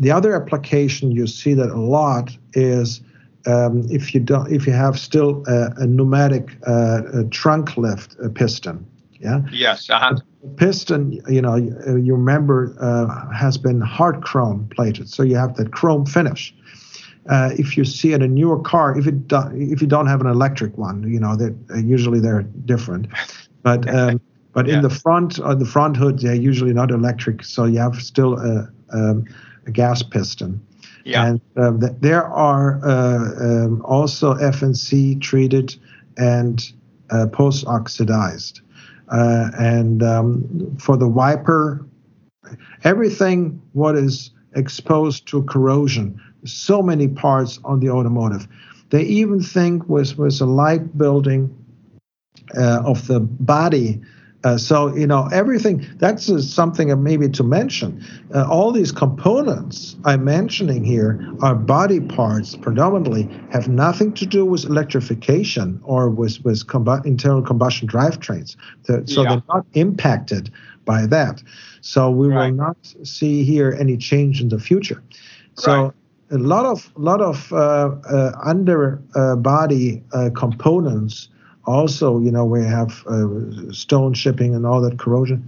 the 0.00 0.10
other 0.10 0.34
application 0.34 1.10
you 1.10 1.26
see 1.26 1.54
that 1.54 1.70
a 1.70 1.80
lot 1.80 2.36
is 2.52 3.00
um, 3.46 3.86
if 3.90 4.14
you 4.14 4.20
don't 4.20 4.50
if 4.52 4.66
you 4.66 4.72
have 4.72 4.98
still 4.98 5.42
a, 5.46 5.70
a 5.78 5.86
pneumatic 5.86 6.56
uh, 6.66 7.02
a 7.12 7.24
trunk 7.24 7.76
lift 7.76 8.16
a 8.22 8.28
piston 8.28 8.86
yeah? 9.24 9.40
Yes 9.50 9.88
uh-huh. 9.90 10.16
piston 10.56 11.20
you 11.28 11.40
know 11.40 11.56
you, 11.56 11.96
you 11.96 12.14
remember 12.14 12.76
uh, 12.80 13.32
has 13.34 13.56
been 13.56 13.80
hard 13.80 14.22
chrome 14.22 14.68
plated 14.74 15.08
so 15.08 15.22
you 15.22 15.36
have 15.36 15.56
that 15.56 15.72
chrome 15.72 16.06
finish. 16.06 16.54
Uh, 17.30 17.50
if 17.58 17.74
you 17.74 17.86
see 17.86 18.12
in 18.12 18.20
a 18.20 18.28
newer 18.28 18.60
car, 18.60 18.98
if 18.98 19.06
it 19.06 19.26
do, 19.28 19.40
if 19.54 19.80
you 19.80 19.88
don't 19.88 20.08
have 20.08 20.20
an 20.20 20.26
electric 20.26 20.76
one, 20.76 21.10
you 21.10 21.18
know 21.18 21.34
that 21.34 21.56
uh, 21.70 21.78
usually 21.78 22.20
they're 22.20 22.42
different, 22.42 23.06
but 23.62 23.88
um, 23.88 24.20
but 24.54 24.66
yeah. 24.66 24.76
in 24.76 24.82
the 24.82 24.90
front 24.90 25.38
on 25.40 25.58
the 25.58 25.66
front 25.66 25.96
hood 25.96 26.20
they're 26.20 26.34
usually 26.34 26.72
not 26.72 26.90
electric, 26.90 27.44
so 27.44 27.64
you 27.64 27.78
have 27.78 27.96
still 28.02 28.38
a, 28.38 28.68
um, 28.92 29.24
a 29.66 29.70
gas 29.70 30.02
piston. 30.02 30.64
Yeah. 31.04 31.26
And 31.26 31.40
um, 31.56 31.80
th- 31.80 31.92
there 32.00 32.24
are 32.24 32.80
uh, 32.82 33.64
um, 33.66 33.82
also 33.84 34.34
FNC 34.34 35.20
treated 35.20 35.76
and 36.16 36.64
uh, 37.10 37.26
post 37.26 37.66
oxidized, 37.66 38.62
uh, 39.10 39.50
and 39.58 40.02
um, 40.02 40.76
for 40.78 40.96
the 40.96 41.08
wiper, 41.08 41.84
everything 42.84 43.60
what 43.72 43.96
is 43.96 44.30
exposed 44.54 45.26
to 45.28 45.42
corrosion 45.42 46.18
so 46.44 46.82
many 46.82 47.08
parts 47.08 47.58
on 47.64 47.80
the 47.80 47.90
automotive. 47.90 48.46
They 48.90 49.02
even 49.02 49.42
think 49.42 49.88
with 49.88 50.16
with 50.18 50.40
a 50.40 50.46
light 50.46 50.96
building 50.96 51.54
uh, 52.56 52.82
of 52.84 53.06
the 53.06 53.20
body. 53.20 54.00
Uh, 54.44 54.58
so 54.58 54.94
you 54.94 55.06
know 55.06 55.26
everything. 55.32 55.86
That's 55.96 56.30
uh, 56.30 56.40
something 56.40 57.02
maybe 57.02 57.28
to 57.30 57.42
mention. 57.42 58.04
Uh, 58.34 58.46
all 58.48 58.72
these 58.72 58.92
components 58.92 59.96
I'm 60.04 60.24
mentioning 60.24 60.84
here 60.84 61.18
are 61.40 61.54
body 61.54 62.00
parts 62.00 62.54
predominantly, 62.54 63.22
have 63.50 63.68
nothing 63.68 64.12
to 64.14 64.26
do 64.26 64.44
with 64.44 64.64
electrification 64.66 65.80
or 65.82 66.10
with 66.10 66.44
with 66.44 66.66
combu- 66.66 67.04
internal 67.06 67.42
combustion 67.42 67.88
drivetrains. 67.88 68.56
So, 68.82 69.02
so 69.06 69.22
yeah. 69.22 69.28
they're 69.30 69.42
not 69.48 69.66
impacted 69.72 70.50
by 70.84 71.06
that. 71.06 71.42
So 71.80 72.10
we 72.10 72.28
right. 72.28 72.50
will 72.50 72.56
not 72.56 72.76
see 73.02 73.44
here 73.44 73.74
any 73.80 73.96
change 73.96 74.40
in 74.40 74.50
the 74.50 74.60
future. 74.60 75.02
So. 75.54 75.84
Right 75.84 75.94
a 76.30 76.38
lot 76.38 76.64
of 76.64 76.90
lot 76.96 77.20
of 77.20 77.52
uh, 77.52 77.90
uh, 78.10 78.32
underbody 78.42 80.02
uh, 80.12 80.30
components 80.34 81.28
also 81.66 82.18
you 82.18 82.30
know 82.30 82.44
we 82.44 82.62
have 82.62 83.04
uh, 83.06 83.26
stone 83.72 84.14
shipping 84.14 84.54
and 84.54 84.66
all 84.66 84.80
that 84.80 84.98
corrosion 84.98 85.42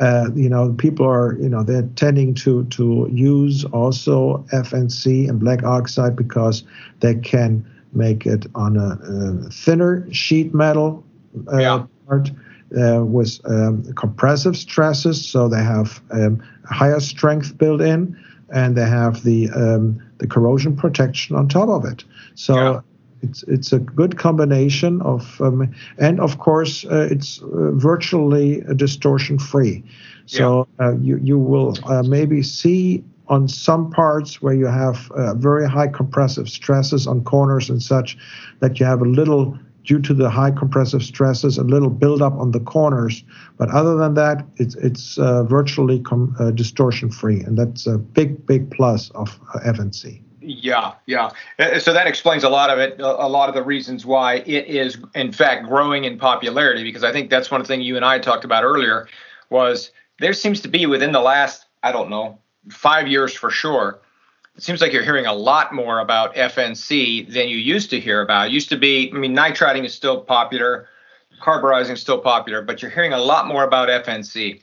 uh, 0.00 0.28
you 0.34 0.48
know 0.48 0.72
people 0.78 1.06
are 1.06 1.34
you 1.40 1.48
know 1.48 1.62
they're 1.62 1.88
tending 1.96 2.34
to 2.34 2.64
to 2.64 3.08
use 3.12 3.64
also 3.66 4.44
fnc 4.52 5.28
and 5.28 5.40
black 5.40 5.62
oxide 5.62 6.16
because 6.16 6.64
they 7.00 7.14
can 7.14 7.64
make 7.92 8.26
it 8.26 8.46
on 8.54 8.76
a, 8.76 8.98
a 9.02 9.50
thinner 9.50 10.06
sheet 10.12 10.54
metal 10.54 11.04
uh, 11.52 11.58
yeah. 11.58 11.86
part 12.08 12.30
with 12.70 13.38
um, 13.44 13.84
compressive 13.94 14.56
stresses 14.56 15.24
so 15.24 15.48
they 15.48 15.62
have 15.62 16.00
um, 16.10 16.42
higher 16.64 17.00
strength 17.00 17.56
built 17.58 17.80
in 17.80 18.16
and 18.52 18.76
they 18.76 18.86
have 18.86 19.24
the 19.24 19.50
um, 19.50 20.00
the 20.18 20.26
corrosion 20.26 20.76
protection 20.76 21.34
on 21.34 21.48
top 21.48 21.68
of 21.68 21.84
it. 21.84 22.04
So. 22.34 22.84
It's 23.22 23.42
it's 23.44 23.72
a 23.72 23.78
good 23.78 24.18
combination 24.18 25.00
of 25.02 25.40
um, 25.40 25.72
and 25.98 26.20
of 26.20 26.38
course 26.38 26.84
uh, 26.84 27.08
it's 27.10 27.40
uh, 27.42 27.70
virtually 27.72 28.62
distortion 28.76 29.38
free. 29.38 29.84
So 30.26 30.68
yeah. 30.78 30.86
uh, 30.86 30.92
you 30.98 31.18
you 31.18 31.38
will 31.38 31.76
uh, 31.84 32.02
maybe 32.02 32.42
see 32.42 33.04
on 33.28 33.48
some 33.48 33.90
parts 33.90 34.42
where 34.42 34.54
you 34.54 34.66
have 34.66 35.10
uh, 35.12 35.34
very 35.34 35.68
high 35.68 35.88
compressive 35.88 36.48
stresses 36.48 37.06
on 37.06 37.24
corners 37.24 37.70
and 37.70 37.82
such 37.82 38.18
that 38.60 38.78
you 38.78 38.86
have 38.86 39.00
a 39.00 39.06
little 39.06 39.58
due 39.84 40.00
to 40.00 40.14
the 40.14 40.30
high 40.30 40.50
compressive 40.50 41.02
stresses, 41.02 41.58
a 41.58 41.64
little 41.64 41.90
buildup 41.90 42.34
on 42.34 42.52
the 42.52 42.60
corners. 42.60 43.24
But 43.56 43.70
other 43.70 43.96
than 43.96 44.14
that, 44.14 44.44
it's 44.56 44.74
it's 44.76 45.18
uh, 45.18 45.44
virtually 45.44 46.00
com- 46.00 46.36
uh, 46.38 46.50
distortion 46.50 47.10
free, 47.10 47.40
and 47.40 47.56
that's 47.56 47.86
a 47.86 47.98
big 47.98 48.46
big 48.46 48.70
plus 48.70 49.10
of 49.10 49.38
uh, 49.54 49.60
FNC. 49.60 50.22
Yeah, 50.62 50.92
yeah. 51.06 51.30
Uh, 51.58 51.80
so 51.80 51.92
that 51.92 52.06
explains 52.06 52.44
a 52.44 52.48
lot 52.48 52.70
of 52.70 52.78
it, 52.78 53.00
a 53.00 53.28
lot 53.28 53.48
of 53.48 53.54
the 53.56 53.64
reasons 53.64 54.06
why 54.06 54.36
it 54.36 54.66
is, 54.68 54.96
in 55.16 55.32
fact, 55.32 55.66
growing 55.66 56.04
in 56.04 56.18
popularity. 56.18 56.84
Because 56.84 57.02
I 57.02 57.10
think 57.10 57.30
that's 57.30 57.50
one 57.50 57.64
thing 57.64 57.80
you 57.80 57.96
and 57.96 58.04
I 58.04 58.20
talked 58.20 58.44
about 58.44 58.62
earlier 58.62 59.08
was 59.50 59.90
there 60.20 60.32
seems 60.32 60.60
to 60.60 60.68
be 60.68 60.86
within 60.86 61.10
the 61.10 61.20
last, 61.20 61.66
I 61.82 61.90
don't 61.90 62.10
know, 62.10 62.38
five 62.70 63.08
years 63.08 63.34
for 63.34 63.50
sure, 63.50 63.98
it 64.56 64.62
seems 64.62 64.80
like 64.80 64.92
you're 64.92 65.02
hearing 65.02 65.26
a 65.26 65.32
lot 65.32 65.74
more 65.74 65.98
about 65.98 66.36
FNC 66.36 67.32
than 67.32 67.48
you 67.48 67.56
used 67.56 67.90
to 67.90 67.98
hear 67.98 68.20
about. 68.20 68.48
It 68.48 68.52
used 68.52 68.68
to 68.68 68.76
be, 68.76 69.10
I 69.12 69.18
mean, 69.18 69.34
nitriding 69.34 69.84
is 69.84 69.94
still 69.94 70.20
popular, 70.20 70.88
carburizing 71.40 71.94
is 71.94 72.00
still 72.00 72.18
popular, 72.20 72.62
but 72.62 72.82
you're 72.82 72.90
hearing 72.90 73.14
a 73.14 73.18
lot 73.18 73.48
more 73.48 73.64
about 73.64 73.88
FNC, 73.88 74.62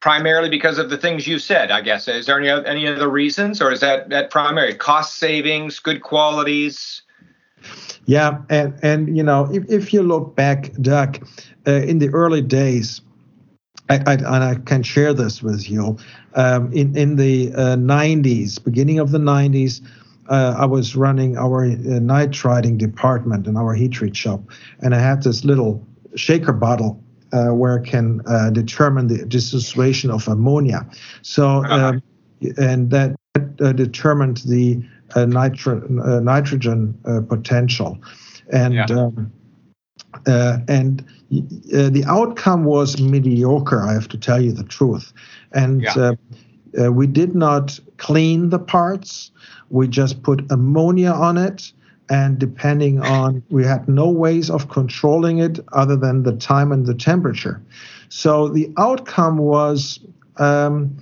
primarily 0.00 0.48
because 0.48 0.78
of 0.78 0.90
the 0.90 0.96
things 0.96 1.26
you 1.26 1.38
said. 1.38 1.70
I 1.70 1.80
guess 1.80 2.08
is 2.08 2.26
there 2.26 2.38
any 2.40 2.48
any 2.66 2.86
other 2.86 3.08
reasons, 3.08 3.62
or 3.62 3.70
is 3.70 3.80
that 3.80 4.08
that 4.10 4.30
primary 4.30 4.74
cost 4.74 5.16
savings, 5.16 5.78
good 5.78 6.02
qualities? 6.02 7.02
Yeah, 8.06 8.38
and 8.48 8.78
and 8.82 9.16
you 9.16 9.22
know, 9.22 9.48
if, 9.52 9.64
if 9.70 9.92
you 9.92 10.02
look 10.02 10.34
back, 10.34 10.72
Doug, 10.80 11.26
uh, 11.66 11.72
in 11.72 11.98
the 11.98 12.08
early 12.08 12.42
days, 12.42 13.00
I, 13.88 13.96
I, 14.06 14.14
and 14.14 14.26
I 14.26 14.54
can 14.54 14.82
share 14.82 15.12
this 15.12 15.42
with 15.42 15.70
you. 15.70 15.98
Um, 16.34 16.72
in 16.72 16.96
in 16.96 17.16
the 17.16 17.52
uh, 17.54 17.76
90s, 17.76 18.62
beginning 18.62 18.98
of 18.98 19.10
the 19.10 19.18
90s, 19.18 19.80
uh, 20.28 20.54
I 20.56 20.64
was 20.64 20.96
running 20.96 21.36
our 21.36 21.64
uh, 21.64 21.68
nitriding 21.68 22.78
department 22.78 23.46
in 23.46 23.56
our 23.56 23.74
heat 23.74 23.92
treat 23.92 24.16
shop, 24.16 24.40
and 24.80 24.94
I 24.94 24.98
had 24.98 25.22
this 25.22 25.44
little 25.44 25.86
shaker 26.16 26.52
bottle 26.52 27.02
uh, 27.32 27.48
where 27.48 27.76
it 27.76 27.86
can 27.86 28.20
uh, 28.26 28.50
determine 28.50 29.06
the 29.06 29.24
dissociation 29.26 30.10
of 30.10 30.26
ammonia. 30.28 30.86
So, 31.22 31.64
uh-huh. 31.64 31.74
um, 31.74 32.02
and 32.56 32.90
that 32.90 33.16
uh, 33.60 33.72
determined 33.72 34.38
the 34.38 34.82
uh, 35.14 35.26
nitro- 35.26 35.86
uh, 36.02 36.20
nitrogen 36.20 36.98
potential, 37.28 37.98
and 38.52 38.74
yeah. 38.74 38.86
um, 38.86 39.32
and 40.26 41.04
the 41.30 42.04
outcome 42.06 42.64
was 42.64 43.00
mediocre. 43.00 43.82
I 43.82 43.92
have 43.92 44.08
to 44.08 44.18
tell 44.18 44.40
you 44.40 44.52
the 44.52 44.64
truth, 44.64 45.12
and. 45.52 45.82
Yeah. 45.82 46.12
we 46.88 47.08
did 47.08 47.34
not 47.34 47.80
clean 47.96 48.50
the 48.50 48.58
parts. 48.60 49.32
We 49.70 49.88
just 49.88 50.22
put 50.22 50.46
ammonia 50.52 51.10
on 51.10 51.36
it 51.36 51.72
and 52.10 52.38
depending 52.38 53.00
on 53.00 53.42
we 53.48 53.64
had 53.64 53.88
no 53.88 54.10
ways 54.10 54.50
of 54.50 54.68
controlling 54.68 55.38
it 55.38 55.60
other 55.72 55.96
than 55.96 56.24
the 56.24 56.36
time 56.36 56.72
and 56.72 56.86
the 56.86 56.94
temperature 56.94 57.62
so 58.08 58.48
the 58.48 58.70
outcome 58.76 59.38
was 59.38 60.00
um, 60.36 60.94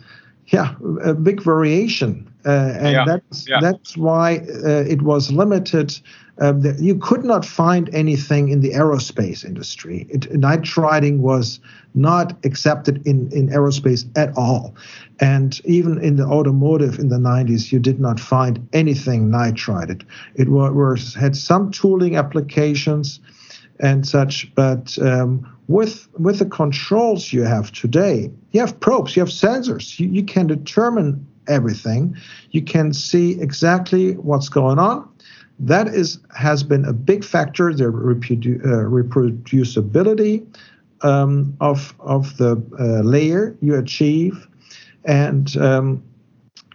yeah 0.49 0.75
a 1.03 1.15
big 1.15 1.43
variation 1.43 2.31
uh, 2.47 2.73
and 2.79 2.93
yeah, 2.93 3.05
that's 3.05 3.49
yeah. 3.49 3.59
that's 3.61 3.97
why 3.97 4.37
uh, 4.65 4.85
it 4.87 5.03
was 5.03 5.33
limited 5.33 5.99
uh, 6.41 6.55
you 6.79 6.97
could 6.97 7.25
not 7.25 7.45
find 7.45 7.93
anything 7.95 8.49
in 8.49 8.61
the 8.61 8.71
aerospace 8.73 9.45
industry 9.45 10.07
it, 10.11 10.23
nitriding 10.33 11.19
was 11.19 11.61
not 11.95 12.37
accepted 12.45 13.05
in, 13.07 13.31
in 13.33 13.49
aerospace 13.49 14.07
at 14.17 14.37
all 14.37 14.75
and 15.21 15.61
even 15.65 15.99
in 15.99 16.17
the 16.17 16.25
automotive 16.25 16.99
in 16.99 17.09
the 17.09 17.17
90s, 17.17 17.73
you 17.73 17.79
did 17.79 17.99
not 18.01 18.21
find 18.21 18.67
anything 18.73 19.31
nitrided. 19.31 20.05
It 20.37 20.49
was, 20.49 21.15
had 21.15 21.37
some 21.37 21.71
tooling 21.71 22.17
applications 22.17 23.21
and 23.81 24.07
such, 24.07 24.53
but 24.55 24.99
um, 25.01 25.47
with 25.69 26.09
with 26.19 26.41
the 26.41 26.47
controls 26.47 27.33
you 27.33 27.43
have 27.43 27.71
today, 27.73 28.31
you 28.51 28.61
have 28.61 28.79
probes, 28.81 29.15
you 29.15 29.21
have 29.21 29.29
sensors, 29.29 30.01
you, 30.01 30.09
you 30.09 30.25
can 30.25 30.47
determine 30.47 31.25
everything. 31.47 32.17
You 32.51 32.63
can 32.63 32.93
see 32.93 33.41
exactly 33.41 34.13
what's 34.17 34.49
going 34.49 34.79
on. 34.79 35.09
That 35.61 35.89
is 35.89 36.19
has 36.37 36.63
been 36.63 36.85
a 36.85 36.93
big 36.93 37.25
factor. 37.25 37.75
The 37.75 37.85
reprodu- 37.85 38.65
uh, 38.65 38.89
reproducibility 38.89 40.47
um, 41.03 41.57
of 41.61 41.95
of 42.01 42.37
the 42.37 42.63
uh, 42.79 43.03
layer 43.03 43.57
you 43.61 43.75
achieve 43.75 44.47
and 45.05 45.57
um, 45.57 46.03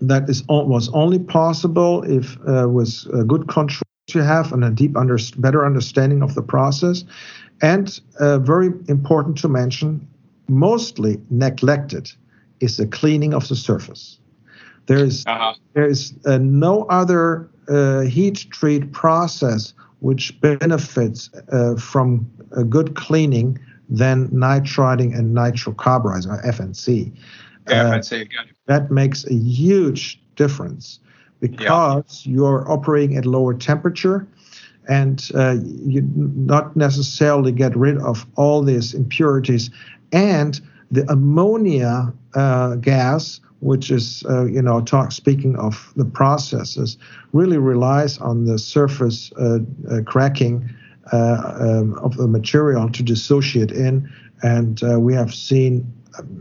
that 0.01 0.29
is 0.29 0.43
was 0.47 0.89
only 0.93 1.19
possible 1.19 2.03
if 2.03 2.37
uh, 2.47 2.67
with 2.69 3.05
a 3.13 3.23
good 3.23 3.47
control 3.47 3.81
you 4.13 4.21
have 4.21 4.51
and 4.51 4.65
a 4.65 4.69
deep 4.69 4.97
under, 4.97 5.17
better 5.37 5.65
understanding 5.65 6.21
of 6.21 6.35
the 6.35 6.41
process 6.41 7.05
and 7.61 8.01
uh, 8.19 8.37
very 8.39 8.67
important 8.87 9.37
to 9.37 9.47
mention 9.47 10.05
mostly 10.49 11.21
neglected 11.29 12.11
is 12.59 12.77
the 12.77 12.85
cleaning 12.85 13.33
of 13.33 13.47
the 13.47 13.55
surface 13.55 14.19
there 14.87 15.03
is 15.03 15.23
uh-huh. 15.25 15.53
there 15.73 15.87
is 15.87 16.13
uh, 16.25 16.37
no 16.37 16.83
other 16.89 17.49
uh, 17.69 18.01
heat 18.01 18.45
treat 18.51 18.91
process 18.91 19.73
which 20.03 20.39
benefits 20.41 21.29
uh, 21.53 21.75
from 21.75 22.29
a 22.51 22.63
good 22.63 22.93
cleaning 22.95 23.57
than 23.89 24.27
nitriding 24.29 25.17
and 25.17 25.35
nitrocarburizing 25.35 26.27
or 26.27 26.41
FNC. 26.41 27.13
Yeah, 27.69 27.95
uh, 27.95 28.23
that 28.65 28.91
makes 28.91 29.25
a 29.25 29.33
huge 29.33 30.21
difference 30.35 30.99
because 31.39 32.23
yeah. 32.25 32.33
you're 32.33 32.69
operating 32.69 33.15
at 33.15 33.25
lower 33.25 33.53
temperature 33.53 34.27
and 34.89 35.29
uh, 35.35 35.55
you 35.85 36.01
not 36.15 36.75
necessarily 36.75 37.53
get 37.53 37.73
rid 37.75 37.97
of 37.99 38.25
all 38.35 38.61
these 38.61 38.93
impurities 38.93 39.69
and 40.11 40.59
the 40.91 41.09
ammonia 41.09 42.13
uh, 42.35 42.75
gas 42.75 43.39
which 43.63 43.89
is 43.89 44.23
uh, 44.29 44.45
you 44.45 44.61
know 44.61 44.81
talk 44.81 45.11
speaking 45.11 45.55
of 45.57 45.93
the 45.95 46.05
processes 46.05 46.97
really 47.31 47.57
relies 47.57 48.17
on 48.17 48.45
the 48.45 48.59
surface 48.59 49.31
uh, 49.39 49.59
uh, 49.89 50.01
cracking 50.05 50.69
uh, 51.11 51.55
um, 51.59 51.97
of 51.99 52.17
the 52.17 52.27
material 52.27 52.89
to 52.89 53.03
dissociate 53.03 53.71
in 53.71 54.11
and 54.41 54.81
we 54.97 55.13
have 55.13 55.33
seen 55.33 55.91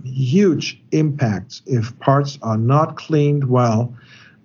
huge 0.05 0.81
impacts 0.91 1.63
if 1.67 1.97
parts 2.01 2.39
are 2.43 2.59
not 2.59 2.97
cleaned 2.97 3.49
well 3.49 3.95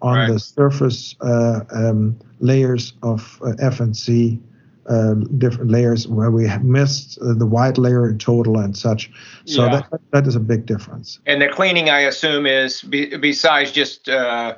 on 0.01 0.15
right. 0.15 0.31
the 0.31 0.39
surface 0.39 1.15
uh, 1.21 1.61
um, 1.71 2.17
layers 2.39 2.93
of 3.03 3.39
uh, 3.41 3.51
FNC, 3.53 4.39
uh, 4.87 5.15
different 5.37 5.71
layers 5.71 6.07
where 6.07 6.31
we 6.31 6.47
have 6.47 6.63
missed 6.63 7.17
uh, 7.21 7.33
the 7.33 7.45
white 7.45 7.77
layer 7.77 8.09
in 8.09 8.17
total 8.17 8.57
and 8.57 8.77
such. 8.77 9.11
So 9.45 9.65
yeah. 9.65 9.83
that, 9.91 10.01
that 10.11 10.27
is 10.27 10.35
a 10.35 10.39
big 10.39 10.65
difference. 10.65 11.19
And 11.25 11.41
the 11.41 11.49
cleaning, 11.49 11.89
I 11.89 12.01
assume, 12.01 12.45
is 12.45 12.81
be, 12.81 13.15
besides 13.17 13.71
just 13.71 14.07
uh, 14.09 14.55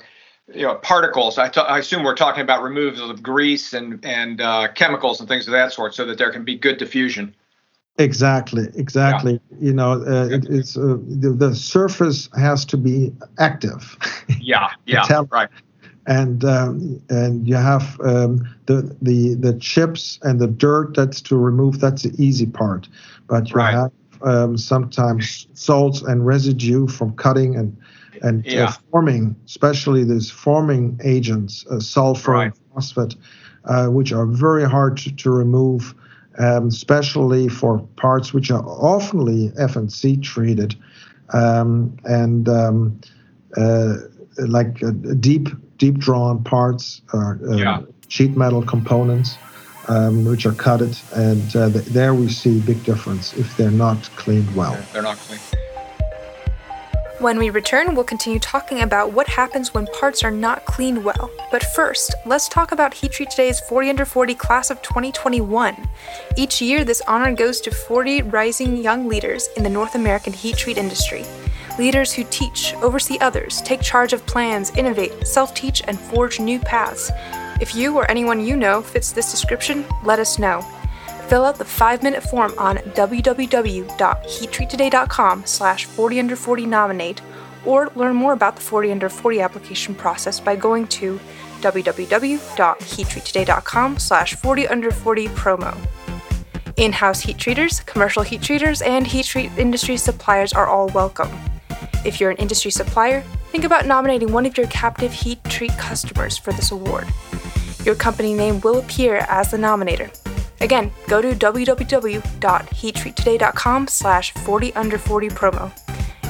you 0.53 0.63
know 0.63 0.75
particles. 0.75 1.37
I, 1.37 1.49
t- 1.49 1.61
I 1.61 1.79
assume 1.79 2.03
we're 2.03 2.15
talking 2.15 2.41
about 2.41 2.63
removal 2.63 3.09
of 3.09 3.21
grease 3.23 3.73
and 3.73 4.03
and 4.05 4.41
uh, 4.41 4.69
chemicals 4.73 5.19
and 5.19 5.27
things 5.27 5.47
of 5.47 5.51
that 5.53 5.73
sort, 5.73 5.95
so 5.95 6.05
that 6.05 6.17
there 6.17 6.31
can 6.31 6.43
be 6.43 6.55
good 6.55 6.77
diffusion. 6.77 7.35
Exactly, 7.97 8.67
exactly. 8.75 9.41
Yeah. 9.51 9.57
You 9.59 9.73
know, 9.73 9.91
uh, 9.91 10.29
it, 10.31 10.45
it's 10.49 10.77
uh, 10.77 10.97
the, 11.05 11.35
the, 11.37 11.53
surface 11.53 12.29
has 12.37 12.63
to 12.65 12.77
be 12.77 13.11
active. 13.39 13.97
Yeah, 14.39 14.69
yeah, 14.85 15.23
right. 15.29 15.49
And 16.09 16.43
um, 16.43 17.01
and 17.09 17.47
you 17.47 17.55
have 17.55 17.99
um, 18.01 18.43
the 18.65 18.95
the 19.01 19.35
the 19.35 19.53
chips 19.59 20.19
and 20.23 20.41
the 20.41 20.47
dirt. 20.47 20.95
That's 20.95 21.21
to 21.21 21.37
remove. 21.37 21.79
That's 21.79 22.03
the 22.03 22.13
easy 22.17 22.47
part. 22.47 22.89
But 23.27 23.49
you 23.49 23.55
right. 23.55 23.73
have 23.73 23.91
um, 24.23 24.57
sometimes 24.57 25.47
salts 25.53 26.01
and 26.01 26.25
residue 26.25 26.87
from 26.87 27.15
cutting 27.15 27.55
and 27.55 27.77
and 28.23 28.45
uh, 28.47 28.49
yeah. 28.49 28.63
uh, 28.65 28.73
forming, 28.91 29.35
especially 29.45 30.03
these 30.03 30.31
forming 30.31 30.99
agents, 31.03 31.65
uh, 31.67 31.79
sulfur 31.79 32.31
right. 32.31 32.45
and 32.45 32.55
phosphate, 32.73 33.15
uh, 33.65 33.87
which 33.87 34.11
are 34.11 34.25
very 34.25 34.67
hard 34.67 34.97
to, 34.97 35.15
to 35.15 35.29
remove 35.29 35.93
um, 36.39 36.67
especially 36.67 37.49
for 37.49 37.79
parts 37.97 38.33
which 38.33 38.49
are 38.49 38.63
oftenly 38.63 39.53
FNC 39.57 40.23
treated, 40.23 40.75
um, 41.33 41.95
and 42.05 42.47
um, 42.47 42.99
uh, 43.57 43.95
like 44.47 44.81
uh, 44.81 44.91
deep 45.19 45.49
deep 45.79 45.97
drawn 45.97 46.43
parts 46.43 47.01
or 47.13 47.39
uh, 47.49 47.55
yeah. 47.55 47.81
sheet 48.07 48.37
metal 48.37 48.61
components. 48.61 49.37
Um, 49.87 50.23
which 50.23 50.45
are 50.45 50.51
cutted, 50.51 50.95
and 51.15 51.55
uh, 51.55 51.69
there 51.69 52.13
we 52.13 52.29
see 52.29 52.59
big 52.59 52.83
difference 52.83 53.33
if 53.33 53.57
they're 53.57 53.71
not 53.71 53.97
cleaned 54.17 54.55
well. 54.55 54.77
They're 54.93 55.01
not 55.01 55.17
cleaned. 55.17 55.41
When 57.19 57.37
we 57.37 57.49
return, 57.49 57.95
we'll 57.95 58.05
continue 58.05 58.39
talking 58.39 58.81
about 58.81 59.11
what 59.11 59.27
happens 59.27 59.73
when 59.73 59.87
parts 59.87 60.23
are 60.23 60.31
not 60.31 60.63
cleaned 60.63 61.03
well. 61.03 61.29
But 61.51 61.61
first, 61.75 62.15
let's 62.25 62.47
talk 62.47 62.71
about 62.71 62.93
Heat 62.93 63.11
Treat 63.11 63.29
Today's 63.29 63.59
40 63.59 63.89
Under 63.89 64.05
40 64.05 64.35
class 64.35 64.69
of 64.69 64.81
2021. 64.83 65.89
Each 66.37 66.61
year, 66.61 66.85
this 66.85 67.01
honor 67.09 67.35
goes 67.35 67.59
to 67.59 67.71
40 67.71 68.21
rising 68.21 68.77
young 68.77 69.09
leaders 69.09 69.49
in 69.57 69.63
the 69.63 69.69
North 69.69 69.95
American 69.95 70.31
heat 70.31 70.55
treat 70.55 70.77
industry. 70.77 71.25
Leaders 71.79 72.11
who 72.11 72.25
teach, 72.29 72.73
oversee 72.81 73.17
others, 73.21 73.61
take 73.61 73.81
charge 73.81 74.11
of 74.11 74.25
plans, 74.25 74.71
innovate, 74.71 75.25
self 75.25 75.55
teach, 75.55 75.81
and 75.87 75.97
forge 75.97 76.37
new 76.37 76.59
paths. 76.59 77.09
If 77.61 77.73
you 77.73 77.95
or 77.95 78.11
anyone 78.11 78.45
you 78.45 78.57
know 78.57 78.81
fits 78.81 79.13
this 79.13 79.31
description, 79.31 79.85
let 80.03 80.19
us 80.19 80.37
know 80.37 80.61
fill 81.29 81.45
out 81.45 81.57
the 81.59 81.63
5-minute 81.63 82.23
form 82.23 82.53
on 82.57 82.77
www.heattreattoday.com 82.77 85.45
slash 85.45 85.85
40 85.85 86.19
under 86.19 86.35
40 86.35 86.65
nominate 86.65 87.21
or 87.65 87.91
learn 87.95 88.15
more 88.15 88.33
about 88.33 88.55
the 88.55 88.61
40 88.61 88.91
under 88.91 89.09
40 89.09 89.39
application 89.39 89.93
process 89.93 90.39
by 90.39 90.55
going 90.55 90.87
to 90.87 91.19
www.heattreattoday.com 91.61 93.99
slash 93.99 94.33
40 94.35 94.67
under 94.67 94.89
40 94.91 95.27
promo. 95.27 95.77
In-house 96.77 97.19
heat 97.21 97.37
treaters, 97.37 97.81
commercial 97.81 98.23
heat 98.23 98.41
treaters, 98.41 98.81
and 98.81 99.05
heat 99.05 99.27
treat 99.27 99.51
industry 99.57 99.97
suppliers 99.97 100.51
are 100.51 100.65
all 100.67 100.87
welcome. 100.89 101.29
If 102.05 102.19
you're 102.19 102.31
an 102.31 102.37
industry 102.37 102.71
supplier, 102.71 103.21
think 103.51 103.65
about 103.65 103.85
nominating 103.85 104.31
one 104.31 104.45
of 104.45 104.57
your 104.57 104.67
captive 104.67 105.11
heat 105.11 105.43
treat 105.45 105.77
customers 105.77 106.37
for 106.37 106.53
this 106.53 106.71
award. 106.71 107.07
Your 107.83 107.95
company 107.95 108.33
name 108.33 108.61
will 108.61 108.79
appear 108.79 109.25
as 109.29 109.51
the 109.51 109.57
nominator. 109.57 110.15
Again, 110.61 110.91
go 111.07 111.21
to 111.21 111.33
www.heattreattoday.com 111.33 113.87
slash 113.87 114.31
40 114.33 114.73
under 114.73 114.97
40 114.97 115.29
promo. 115.29 115.71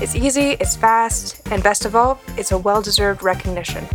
It's 0.02 0.16
easy, 0.16 0.52
it's 0.52 0.76
fast, 0.76 1.48
and 1.52 1.62
best 1.62 1.86
of 1.86 1.96
all, 1.96 2.20
it's 2.38 2.52
a 2.52 2.58
well-deserved 2.58 3.22
recognition. 3.22 3.86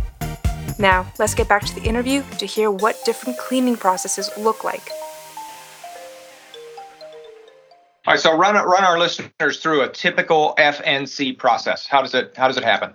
Now, 0.77 1.07
let's 1.19 1.33
get 1.33 1.47
back 1.47 1.63
to 1.65 1.75
the 1.75 1.83
interview 1.83 2.21
to 2.37 2.45
hear 2.45 2.69
what 2.69 2.97
different 3.05 3.39
cleaning 3.39 3.77
processes 3.77 4.29
look 4.37 4.63
like. 4.63 4.83
All 8.07 8.13
right, 8.13 8.19
so 8.19 8.37
run 8.37 8.53
run 8.53 8.83
our 8.83 8.99
listeners 8.99 9.59
through 9.59 9.81
a 9.81 9.89
typical 9.89 10.53
FNC 10.59 11.39
process. 11.39 11.87
How 11.87 12.03
does 12.03 12.13
it 12.13 12.33
how 12.37 12.47
does 12.47 12.55
it 12.55 12.63
happen? 12.63 12.93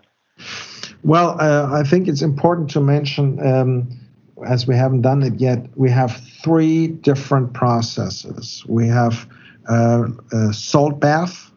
Well, 1.03 1.37
uh, 1.41 1.69
I 1.73 1.83
think 1.83 2.07
it's 2.07 2.23
important 2.23 2.71
to 2.71 2.81
mention, 2.81 3.45
um, 3.45 3.89
as 4.47 4.69
we 4.69 4.77
haven't 4.77 5.03
done 5.03 5.25
it 5.25 5.41
yet, 5.41 5.67
we 5.77 5.91
have 5.91 6.17
three 6.45 6.87
different 6.87 7.55
processes. 7.55 8.65
We 8.69 8.87
have 8.87 9.29
uh, 9.69 10.07
salt 10.53 11.01
bath, 11.01 11.51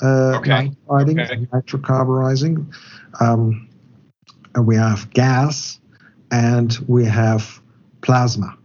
uh, 0.00 0.38
okay. 0.38 0.70
nitriting, 0.88 1.20
okay. 1.20 1.46
nitrocarburizing. 1.52 2.72
Um, 3.20 3.68
we 4.62 4.76
have 4.76 5.10
gas, 5.10 5.80
and 6.30 6.78
we 6.88 7.04
have 7.04 7.60
plasma. 8.00 8.56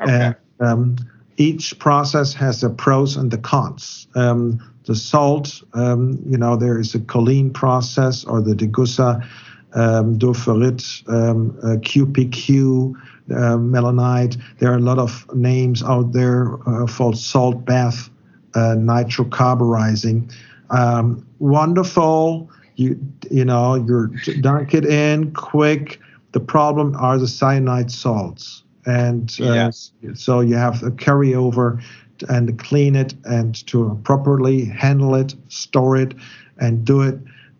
Okay. 0.00 0.34
Um, 0.58 0.96
each 1.36 1.78
process 1.78 2.32
has 2.34 2.60
the 2.60 2.70
pros 2.70 3.16
and 3.16 3.30
the 3.30 3.38
cons. 3.38 4.06
Um, 4.14 4.60
the 4.86 4.94
salt, 4.94 5.62
um, 5.72 6.22
you 6.28 6.36
know, 6.36 6.56
there 6.56 6.78
is 6.78 6.94
a 6.94 6.98
Kolene 6.98 7.52
process 7.52 8.24
or 8.24 8.40
the 8.40 8.54
Degussa, 8.54 9.26
um, 9.72 10.18
Durferrit, 10.18 11.08
um, 11.08 11.58
uh, 11.62 11.76
QPQ, 11.78 12.94
uh, 13.30 13.56
Melonite. 13.56 14.40
There 14.58 14.70
are 14.70 14.76
a 14.76 14.80
lot 14.80 14.98
of 14.98 15.26
names 15.34 15.82
out 15.82 16.12
there 16.12 16.58
uh, 16.68 16.86
for 16.86 17.14
salt 17.14 17.64
bath 17.64 18.10
uh, 18.54 18.76
nitrocarburizing. 18.76 20.32
Um, 20.70 21.26
wonderful. 21.38 22.50
You 22.76 22.98
you 23.30 23.44
know 23.44 23.76
you're 23.76 24.08
dunk 24.40 24.74
it 24.74 24.84
in 24.84 25.32
quick. 25.32 26.00
The 26.32 26.40
problem 26.40 26.96
are 26.96 27.16
the 27.18 27.28
cyanide 27.28 27.92
salts 27.92 28.63
and 28.86 29.36
uh, 29.40 29.44
yes. 29.44 29.92
so 30.14 30.40
you 30.40 30.56
have 30.56 30.82
a 30.82 30.90
carryover 30.90 31.82
and 32.28 32.58
clean 32.58 32.94
it 32.96 33.14
and 33.24 33.66
to 33.66 33.98
properly 34.04 34.64
handle 34.64 35.14
it, 35.14 35.34
store 35.48 35.96
it, 35.96 36.14
and 36.58 36.84
do 36.84 37.02
it. 37.02 37.18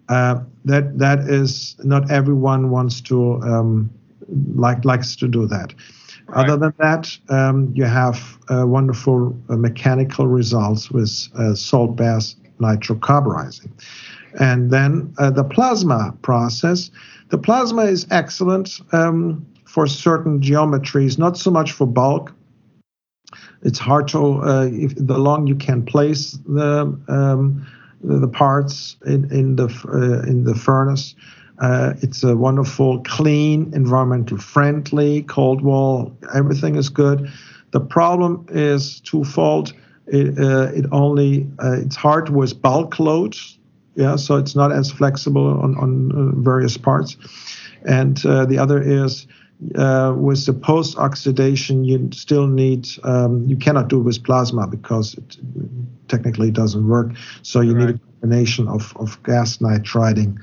Uh, 0.09 0.41
that 0.65 0.99
that 0.99 1.21
is 1.21 1.77
not 1.83 2.11
everyone 2.11 2.71
wants 2.71 3.01
to 3.01 3.41
um, 3.43 3.91
like 4.55 4.85
likes 4.85 5.17
to 5.17 5.29
do 5.29 5.47
that. 5.47 5.75
Right. 6.27 6.49
Other 6.49 6.57
than 6.57 6.75
that, 6.79 7.19
um, 7.29 7.73
you 7.75 7.85
have 7.85 8.39
uh, 8.49 8.67
wonderful 8.67 9.37
uh, 9.49 9.57
mechanical 9.57 10.27
results 10.27 10.91
with 10.91 11.29
uh, 11.39 11.55
salt 11.55 11.97
bath 11.97 12.35
nitrocarburizing. 12.61 13.71
And 14.41 14.71
then 14.71 15.15
uh, 15.19 15.31
the 15.31 15.45
plasma 15.45 16.17
process. 16.23 16.91
The 17.29 17.39
plasma 17.39 17.83
is 17.83 18.07
excellent. 18.11 18.81
Um, 18.93 19.47
for 19.75 19.89
certain 19.89 20.41
geometries, 20.41 21.19
not 21.19 21.37
so 21.37 21.51
much 21.51 21.73
for 21.73 21.85
bulk. 21.85 22.33
It's 23.63 23.81
hard 23.81 24.07
to, 24.09 24.41
uh, 24.41 24.69
if 24.71 24.95
the 24.95 25.19
long 25.19 25.49
you 25.49 25.57
can 25.57 25.85
place 25.85 26.39
the 26.47 26.97
um, 27.09 27.67
the, 28.01 28.29
parts 28.29 28.97
in, 29.05 29.25
in 29.33 29.57
the 29.57 29.69
uh, 29.89 30.31
in 30.31 30.45
the 30.45 30.55
furnace. 30.55 31.17
Uh, 31.59 31.95
it's 32.03 32.23
a 32.23 32.37
wonderful, 32.37 33.01
clean, 33.03 33.73
environmental 33.75 34.39
friendly, 34.39 35.23
cold 35.23 35.61
wall. 35.63 36.17
Everything 36.35 36.77
is 36.77 36.89
good. 36.89 37.29
The 37.73 37.81
problem 37.81 38.47
is 38.51 39.01
twofold. 39.01 39.73
It, 40.07 40.39
uh, 40.39 40.71
it 40.73 40.85
only 40.93 41.49
uh, 41.59 41.79
it's 41.85 41.97
hard 41.97 42.29
with 42.29 42.63
bulk 42.63 43.01
loads. 43.01 43.59
Yeah, 43.97 44.17
so 44.17 44.37
it's 44.37 44.55
not 44.55 44.71
as 44.71 44.93
flexible 44.93 45.59
on 45.65 45.75
on 45.77 46.13
uh, 46.13 46.41
various 46.41 46.77
parts. 46.79 47.17
And 47.85 48.25
uh, 48.25 48.47
the 48.47 48.59
other 48.59 48.81
is 48.81 49.27
uh, 49.77 50.14
with 50.17 50.47
the 50.47 50.53
post 50.53 50.97
oxidation, 50.99 51.85
you 51.85 52.11
still 52.12 52.47
need, 52.47 52.88
um, 53.05 53.45
you 53.47 53.57
cannot 53.57 53.88
do 53.88 54.01
it 54.01 54.03
with 54.03 54.23
plasma 54.25 54.67
because 54.67 55.14
it 55.14 55.37
technically 56.09 56.51
doesn't 56.51 56.87
work. 56.87 57.12
So 57.43 57.61
you 57.61 57.75
right. 57.75 57.87
need 57.87 57.95
a 57.97 57.99
combination 57.99 58.69
of, 58.69 58.97
of 58.97 59.23
gas 59.23 59.59
nitriding 59.59 60.38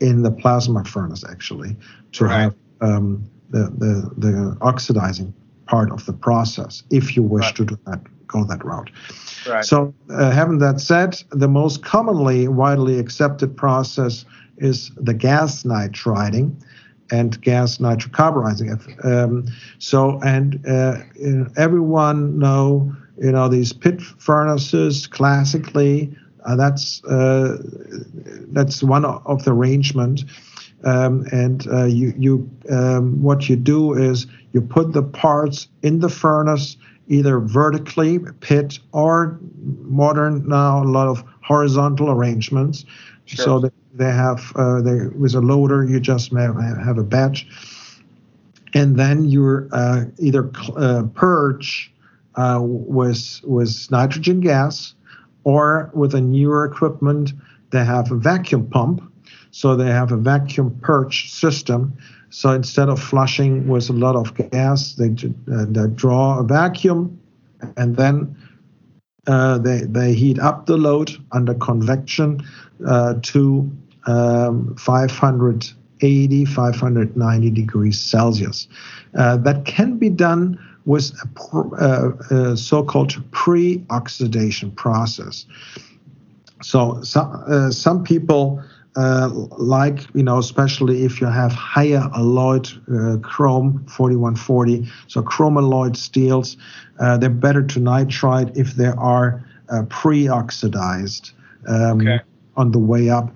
in 0.00 0.22
the 0.22 0.30
plasma 0.30 0.84
furnace 0.84 1.24
actually 1.28 1.76
to 2.12 2.24
right. 2.24 2.40
have 2.40 2.54
um, 2.80 3.28
the, 3.50 3.64
the, 3.64 4.10
the 4.16 4.58
oxidizing 4.60 5.34
part 5.66 5.90
of 5.90 6.04
the 6.06 6.12
process 6.12 6.82
if 6.90 7.16
you 7.16 7.22
wish 7.22 7.44
right. 7.44 7.56
to 7.56 7.64
do 7.64 7.78
that, 7.86 8.00
go 8.26 8.44
that 8.44 8.64
route. 8.64 8.90
Right. 9.48 9.64
So, 9.64 9.94
uh, 10.10 10.30
having 10.30 10.58
that 10.58 10.80
said, 10.80 11.22
the 11.30 11.48
most 11.48 11.82
commonly 11.82 12.48
widely 12.48 12.98
accepted 12.98 13.56
process 13.56 14.24
is 14.58 14.90
the 14.96 15.14
gas 15.14 15.64
nitriding 15.64 16.54
and 17.12 17.40
gas 17.42 17.78
nitrocarburizing. 17.78 19.04
Um, 19.04 19.46
so, 19.78 20.18
and 20.24 20.58
uh, 20.66 20.96
everyone 21.56 22.38
know, 22.38 22.92
you 23.18 23.30
know, 23.30 23.48
these 23.48 23.72
pit 23.72 24.00
furnaces 24.00 25.06
classically. 25.06 26.16
Uh, 26.44 26.56
that's 26.56 27.04
uh, 27.04 27.58
that's 28.48 28.82
one 28.82 29.04
of 29.04 29.44
the 29.44 29.52
arrangement. 29.52 30.24
Um, 30.84 31.26
and 31.30 31.68
uh, 31.68 31.84
you 31.84 32.12
you 32.18 32.50
um, 32.70 33.22
what 33.22 33.48
you 33.48 33.54
do 33.54 33.92
is 33.92 34.26
you 34.52 34.60
put 34.60 34.92
the 34.92 35.02
parts 35.02 35.68
in 35.82 36.00
the 36.00 36.08
furnace 36.08 36.76
either 37.12 37.38
vertically 37.38 38.18
pit 38.40 38.78
or 38.92 39.38
modern 39.62 40.48
now 40.48 40.82
a 40.82 40.84
lot 40.84 41.08
of 41.08 41.22
horizontal 41.42 42.10
arrangements. 42.10 42.84
Sure. 43.26 43.44
so 43.44 43.60
that 43.60 43.72
they 43.94 44.10
have 44.10 44.52
uh, 44.56 44.80
they 44.80 45.06
with 45.08 45.34
a 45.34 45.40
loader 45.40 45.84
you 45.84 46.00
just 46.00 46.32
have 46.32 46.98
a 46.98 47.04
batch. 47.04 47.46
And 48.74 48.98
then 48.98 49.26
you're 49.26 49.68
uh, 49.72 50.06
either 50.18 50.50
uh, 50.76 51.04
purge 51.14 51.92
uh, 52.34 52.58
with 52.62 53.40
with 53.44 53.90
nitrogen 53.90 54.40
gas 54.40 54.94
or 55.44 55.90
with 55.94 56.14
a 56.14 56.20
newer 56.20 56.64
equipment 56.64 57.32
they 57.70 57.84
have 57.84 58.10
a 58.12 58.16
vacuum 58.16 58.66
pump. 58.66 59.02
So 59.50 59.76
they 59.76 59.90
have 59.90 60.12
a 60.12 60.16
vacuum 60.16 60.78
purge 60.82 61.30
system 61.30 61.96
so 62.32 62.50
instead 62.50 62.88
of 62.88 63.00
flushing 63.00 63.68
with 63.68 63.88
a 63.90 63.92
lot 63.92 64.16
of 64.16 64.34
gas 64.34 64.94
they, 64.94 65.10
uh, 65.52 65.66
they 65.68 65.86
draw 65.94 66.38
a 66.38 66.42
vacuum 66.42 67.18
and 67.76 67.96
then 67.96 68.36
uh, 69.26 69.58
they, 69.58 69.82
they 69.82 70.14
heat 70.14 70.38
up 70.40 70.66
the 70.66 70.76
load 70.76 71.12
under 71.30 71.54
convection 71.54 72.40
uh, 72.86 73.14
to 73.22 73.70
um, 74.06 74.74
580, 74.76 76.44
590 76.44 77.50
degrees 77.50 78.00
Celsius. 78.00 78.66
Uh, 79.16 79.36
that 79.36 79.64
can 79.64 79.98
be 79.98 80.08
done 80.08 80.58
with 80.84 81.12
a, 81.22 81.58
uh, 81.78 82.36
a 82.52 82.56
so-called 82.56 83.14
pre-oxidation 83.30 84.72
process. 84.72 85.46
So 86.62 87.00
some 87.02 87.44
uh, 87.46 87.70
some 87.70 88.04
people 88.04 88.62
uh, 88.96 89.30
like 89.58 90.06
you 90.14 90.22
know 90.22 90.38
especially 90.38 91.04
if 91.04 91.20
you 91.20 91.26
have 91.26 91.52
higher 91.52 92.10
alloyed 92.14 92.68
uh, 92.94 93.16
chrome 93.18 93.84
4140 93.88 94.86
so 95.06 95.22
chrome 95.22 95.56
alloyed 95.56 95.96
steels 95.96 96.56
uh, 97.00 97.16
they're 97.16 97.30
better 97.30 97.62
to 97.62 97.80
nitride 97.80 98.54
if 98.56 98.74
they 98.74 98.92
are 98.98 99.44
uh, 99.70 99.82
pre-oxidized 99.88 101.32
um, 101.68 102.00
okay. 102.00 102.20
on 102.56 102.70
the 102.70 102.78
way 102.78 103.08
up 103.08 103.32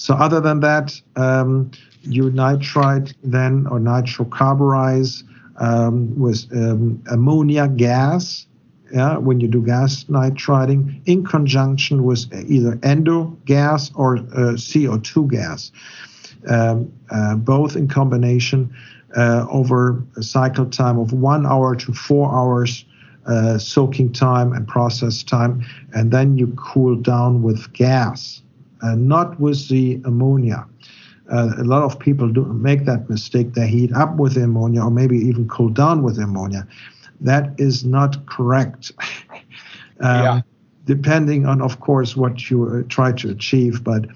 so 0.00 0.14
other 0.14 0.40
than 0.40 0.60
that, 0.60 0.98
um, 1.16 1.72
you 2.00 2.30
nitride 2.30 3.12
then 3.22 3.66
or 3.66 3.78
nitrocarburize 3.78 5.22
um, 5.58 6.18
with 6.18 6.46
um, 6.54 7.02
ammonia 7.10 7.68
gas. 7.68 8.46
Yeah, 8.92 9.18
when 9.18 9.40
you 9.40 9.48
do 9.48 9.62
gas 9.62 10.04
nitriding 10.04 11.00
in 11.06 11.24
conjunction 11.24 12.02
with 12.02 12.32
either 12.32 12.78
endo 12.82 13.36
gas 13.44 13.90
or 13.94 14.16
uh, 14.16 14.56
CO2 14.56 15.30
gas, 15.30 15.70
um, 16.48 16.92
uh, 17.10 17.36
both 17.36 17.76
in 17.76 17.86
combination 17.86 18.74
uh, 19.16 19.46
over 19.48 20.02
a 20.16 20.22
cycle 20.22 20.66
time 20.66 20.98
of 20.98 21.12
one 21.12 21.46
hour 21.46 21.76
to 21.76 21.92
four 21.92 22.34
hours. 22.34 22.84
Uh, 23.26 23.58
soaking 23.58 24.10
time 24.10 24.54
and 24.54 24.66
process 24.66 25.22
time, 25.22 25.62
and 25.92 26.10
then 26.10 26.38
you 26.38 26.46
cool 26.56 26.96
down 26.96 27.42
with 27.42 27.70
gas 27.74 28.40
uh, 28.82 28.94
not 28.94 29.38
with 29.40 29.68
the 29.68 30.00
ammonia. 30.04 30.66
Uh, 31.30 31.52
a 31.58 31.64
lot 31.64 31.82
of 31.82 31.98
people 31.98 32.28
do 32.28 32.44
make 32.44 32.84
that 32.86 33.08
mistake. 33.08 33.54
They 33.54 33.68
heat 33.68 33.92
up 33.92 34.16
with 34.16 34.36
ammonia 34.36 34.82
or 34.82 34.90
maybe 34.90 35.16
even 35.16 35.48
cool 35.48 35.68
down 35.68 36.02
with 36.02 36.18
ammonia. 36.18 36.66
That 37.20 37.54
is 37.58 37.84
not 37.84 38.26
correct. 38.26 38.92
um, 40.00 40.24
yeah. 40.24 40.40
Depending 40.86 41.46
on, 41.46 41.60
of 41.60 41.80
course, 41.80 42.16
what 42.16 42.50
you 42.50 42.66
uh, 42.66 42.82
try 42.88 43.12
to 43.12 43.30
achieve, 43.30 43.84
but 43.84 44.06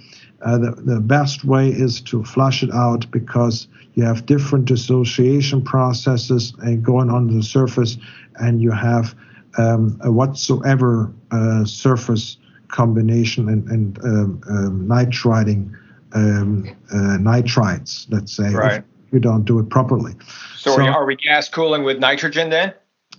uh, 0.43 0.59
the, 0.59 0.71
the 0.73 1.01
best 1.01 1.45
way 1.45 1.69
is 1.69 2.01
to 2.03 2.25
flush 2.25 2.63
it 2.63 2.73
out 2.73 3.11
because 3.11 3.69
you 3.95 4.05
have 4.05 4.27
different 4.27 4.65
dissociation 4.65 5.63
processes 5.63 6.53
and 6.61 6.83
going 6.83 7.11
on 7.11 7.35
the 7.35 7.43
surface, 7.43 7.97
and 8.37 8.61
you 8.61 8.73
have 8.73 9.15
um, 9.57 9.99
a 10.03 10.11
whatsoever 10.11 11.13
uh, 11.31 11.65
surface 11.65 12.39
combination 12.69 13.49
and, 13.49 13.69
and 13.69 13.99
um, 14.05 14.43
um, 14.49 14.89
nitriding 14.89 15.73
um, 16.15 16.69
uh, 16.91 17.19
nitrites, 17.19 18.07
let's 18.11 18.33
say, 18.33 18.53
right. 18.53 18.85
if 19.07 19.13
you 19.13 19.21
don't 19.21 19.45
do 19.45 19.59
it 19.59 19.69
properly. 19.69 20.15
So, 20.57 20.77
so, 20.77 20.83
are 20.83 21.07
we 21.07 21.17
gas 21.17 21.49
cooling 21.49 21.85
with 21.85 21.99
nitrogen 21.99 22.51
then? 22.51 22.75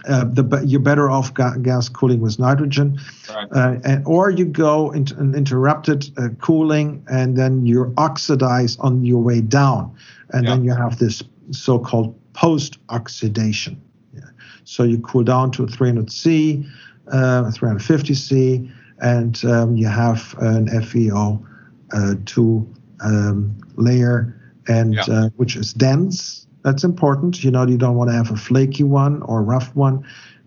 Uh, 0.07 0.25
the 0.25 0.63
you're 0.65 0.79
better 0.79 1.09
off 1.09 1.33
ga- 1.33 1.57
gas 1.57 1.89
cooling 1.89 2.21
with 2.21 2.39
nitrogen, 2.39 2.99
right. 3.29 3.47
uh, 3.51 3.79
and, 3.83 4.05
or 4.05 4.29
you 4.29 4.45
go 4.45 4.91
into 4.91 5.17
an 5.17 5.35
interrupted 5.35 6.11
uh, 6.17 6.29
cooling 6.41 7.05
and 7.09 7.37
then 7.37 7.65
you 7.65 7.93
oxidize 7.97 8.77
on 8.77 9.05
your 9.05 9.21
way 9.21 9.41
down, 9.41 9.95
and 10.31 10.45
yeah. 10.45 10.51
then 10.51 10.63
you 10.63 10.73
have 10.73 10.99
this 10.99 11.23
so-called 11.51 12.15
post-oxidation. 12.33 13.81
Yeah. 14.13 14.21
So 14.63 14.83
you 14.83 14.99
cool 14.99 15.23
down 15.23 15.51
to 15.51 15.67
300 15.67 16.11
C, 16.11 16.65
uh, 17.11 17.51
350 17.51 18.13
C, 18.13 18.71
and 18.99 19.43
um, 19.45 19.75
you 19.75 19.87
have 19.87 20.35
an 20.39 20.67
FeO 20.81 21.45
uh, 21.93 22.15
two 22.25 22.67
um, 23.01 23.55
layer, 23.75 24.39
and 24.67 24.95
yeah. 24.95 25.03
Uh, 25.09 25.29
which 25.35 25.55
is 25.55 25.73
dense 25.73 26.45
that's 26.65 26.83
important. 26.83 27.43
You 27.43 27.51
know, 27.51 27.65
you 27.65 27.77
don't 27.77 27.95
want 27.95 28.09
to 28.09 28.15
have 28.15 28.31
a 28.31 28.35
flaky 28.35 28.83
one 28.83 29.21
or 29.21 29.43
rough 29.43 29.73
one. 29.75 30.03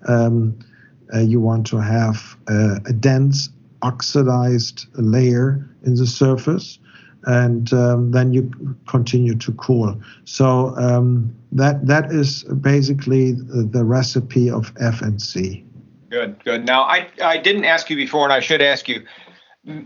Um, 0.08 0.58
uh, 1.14 1.20
you 1.20 1.40
want 1.40 1.66
to 1.68 1.76
have 1.78 2.36
uh, 2.48 2.80
a 2.86 2.92
dense 2.92 3.48
oxidized 3.82 4.86
layer 4.94 5.64
in 5.84 5.94
the 5.94 6.06
surface 6.06 6.80
and 7.24 7.72
um, 7.72 8.10
then 8.10 8.32
you 8.32 8.50
continue 8.88 9.36
to 9.36 9.52
cool. 9.52 10.00
So 10.24 10.74
um, 10.76 11.34
that 11.52 11.86
that 11.86 12.10
is 12.10 12.42
basically 12.44 13.32
the, 13.32 13.84
recipe 13.84 14.50
of 14.50 14.72
f 14.80 15.00
FNC. 15.00 15.64
Good, 16.10 16.42
good. 16.44 16.64
Now 16.64 16.82
I 16.82 17.08
I 17.22 17.38
didn't 17.38 17.64
ask 17.64 17.90
you 17.90 17.96
before, 17.96 18.24
and 18.24 18.32
I 18.32 18.40
should 18.40 18.62
ask 18.62 18.88
you. 18.88 19.04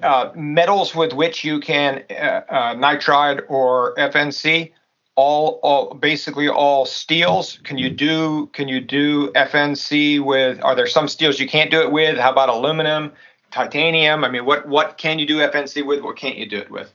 Uh, 0.02 0.30
metals 0.36 0.94
with 0.94 1.12
which 1.12 1.42
you 1.42 1.58
can 1.58 2.04
uh, 2.10 2.42
uh, 2.48 2.74
nitride 2.76 3.42
or 3.48 3.96
FNC 3.96 4.70
all, 5.14 5.60
all 5.62 5.94
basically 5.94 6.48
all 6.48 6.86
steels. 6.86 7.58
Can 7.64 7.78
you 7.78 7.90
do 7.90 8.46
can 8.52 8.68
you 8.68 8.80
do 8.80 9.30
fnc 9.32 10.24
with 10.24 10.62
are 10.62 10.74
there 10.74 10.86
some 10.86 11.08
steels 11.08 11.38
you 11.38 11.46
can't 11.46 11.70
do 11.70 11.80
it 11.80 11.92
with? 11.92 12.18
How 12.18 12.32
about 12.32 12.48
aluminum 12.48 13.12
titanium? 13.50 14.24
I 14.24 14.30
mean 14.30 14.44
what 14.44 14.66
what 14.66 14.98
can 14.98 15.18
you 15.18 15.26
do 15.26 15.38
fnc 15.38 15.84
with? 15.86 16.02
What 16.02 16.16
can't 16.16 16.36
you 16.36 16.48
do 16.48 16.58
it 16.58 16.70
with? 16.70 16.92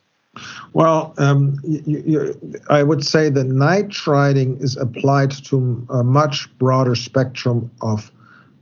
Well, 0.74 1.16
um, 1.18 1.60
you, 1.64 2.04
you, 2.06 2.60
I 2.70 2.84
would 2.84 3.04
say 3.04 3.30
that 3.30 3.48
nitriding 3.48 4.62
is 4.62 4.78
applied 4.78 5.32
to 5.46 5.86
a 5.90 6.04
much 6.04 6.48
broader 6.60 6.94
spectrum 6.94 7.72
of 7.82 8.12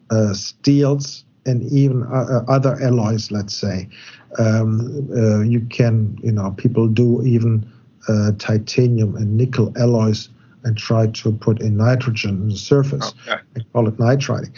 uh, 0.10 0.34
steels 0.34 1.26
and 1.46 1.70
even 1.74 2.04
uh, 2.04 2.26
uh 2.32 2.46
other 2.48 2.82
alloys. 2.82 3.32
Let's 3.32 3.56
say. 3.56 3.90
Um, 4.38 5.10
uh, 5.16 5.42
you 5.42 5.62
can, 5.62 6.18
you 6.22 6.32
know, 6.32 6.52
people 6.58 6.90
do 6.90 7.24
even 7.24 7.66
uh, 8.08 8.32
titanium 8.38 9.16
and 9.16 9.36
nickel 9.38 9.74
alloys 9.78 10.30
and 10.64 10.78
try 10.78 11.08
to 11.08 11.32
put 11.32 11.62
in 11.62 11.78
nitrogen 11.78 12.42
on 12.42 12.50
the 12.50 12.58
surface 12.58 13.14
okay. 13.28 13.42
call 13.74 13.88
it 13.88 13.98
nitriding. 13.98 14.52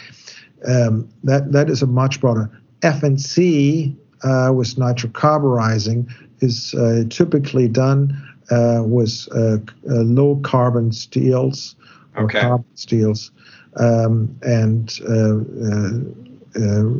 Um, 0.66 1.08
that 1.24 1.52
that 1.52 1.70
is 1.70 1.82
a 1.82 1.86
much 1.86 2.20
broader. 2.20 2.50
FNC 2.80 3.94
uh, 4.22 4.52
with 4.52 4.74
nitrocarburizing 4.76 6.10
is 6.40 6.74
uh, 6.74 7.04
typically 7.10 7.68
done 7.68 8.16
uh, 8.50 8.82
with 8.84 9.28
uh, 9.34 9.58
uh, 9.90 10.02
low 10.02 10.36
carbon 10.42 10.92
steels 10.92 11.76
or 12.16 12.24
okay. 12.24 12.40
carbon 12.40 12.76
steels, 12.76 13.30
um, 13.76 14.36
and 14.42 14.98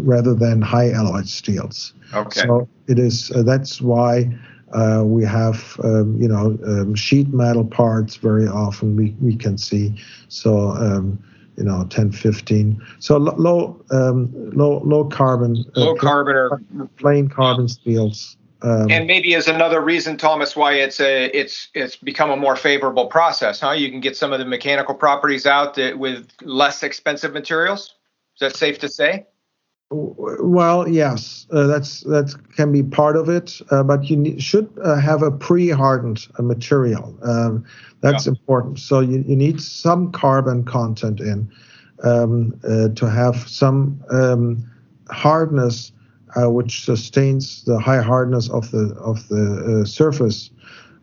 rather 0.07 0.35
than 0.35 0.61
high 0.61 0.91
alloy 0.91 1.23
steels. 1.23 1.95
Okay. 2.15 2.41
So 2.41 2.69
it 2.87 2.99
is. 2.99 3.29
that's 3.35 3.81
why 3.81 4.31
uh, 4.73 5.03
we 5.05 5.25
have, 5.25 5.79
um, 5.83 6.21
you 6.21 6.29
know, 6.29 6.59
um, 6.67 6.95
sheet 6.95 7.29
metal 7.33 7.65
parts 7.65 8.17
very 8.17 8.47
often 8.47 8.97
we, 8.97 9.17
we 9.21 9.37
can 9.37 9.57
see. 9.57 9.95
So, 10.29 10.71
um, 10.71 11.23
you 11.57 11.65
know, 11.65 11.87
10, 11.91 12.13
15. 12.13 12.81
So 13.01 13.17
low, 13.17 13.85
um, 13.91 14.31
low, 14.53 14.81
low 14.85 15.05
carbon. 15.07 15.65
Uh, 15.77 15.81
low 15.81 15.95
carbon 15.95 16.37
or 16.37 16.61
plain 16.97 17.29
carbon 17.29 17.69
steels. 17.69 18.37
Um, 18.63 18.91
and 18.91 19.07
maybe 19.07 19.35
is 19.35 19.47
another 19.47 19.81
reason, 19.81 20.17
Thomas, 20.17 20.57
why 20.57 20.75
it's 20.75 20.99
a 20.99 21.27
it's 21.27 21.69
it's 21.75 21.95
become 21.95 22.31
a 22.31 22.37
more 22.37 22.57
favorable 22.57 23.07
process, 23.07 23.61
huh? 23.61 23.71
You 23.71 23.89
can 23.89 24.01
get 24.01 24.17
some 24.17 24.33
of 24.33 24.41
the 24.41 24.45
mechanical 24.45 24.97
properties 24.97 25.47
out 25.47 25.75
that, 25.77 25.97
with 25.97 26.29
less 26.43 26.83
expensive 26.83 27.33
materials. 27.33 27.95
Is 28.35 28.41
that 28.41 28.57
safe 28.57 28.81
to 28.81 28.89
say? 28.89 29.27
Well, 29.91 30.87
yes, 30.87 31.47
uh, 31.51 31.67
that's 31.67 32.01
that 32.03 32.35
can 32.55 32.73
be 32.73 32.83
part 32.83 33.17
of 33.17 33.31
it, 33.31 33.59
uh, 33.71 33.83
but 33.83 34.11
you 34.11 34.19
need, 34.19 34.43
should 34.43 34.71
uh, 34.85 34.97
have 34.97 35.23
a 35.23 35.31
pre-hardened 35.31 36.29
uh, 36.39 36.43
material. 36.43 37.19
Um, 37.23 37.65
that's 38.03 38.27
yeah. 38.27 38.33
important. 38.33 38.79
So 38.81 39.01
you, 39.01 39.25
you 39.27 39.35
need 39.35 39.63
some 39.63 40.13
carbon 40.13 40.65
content 40.65 41.21
in 41.21 41.51
um, 42.05 42.61
uh, 42.65 42.89
to 42.97 43.09
have 43.09 43.49
some 43.49 44.05
um, 44.11 44.71
hardness, 45.11 45.91
uh, 46.37 46.51
which 46.51 46.85
sustains 46.85 47.65
the 47.65 47.79
high 47.79 48.03
hardness 48.03 48.51
of 48.51 48.71
the 48.71 48.95
of 49.01 49.27
the 49.29 49.87
surface. 49.87 50.51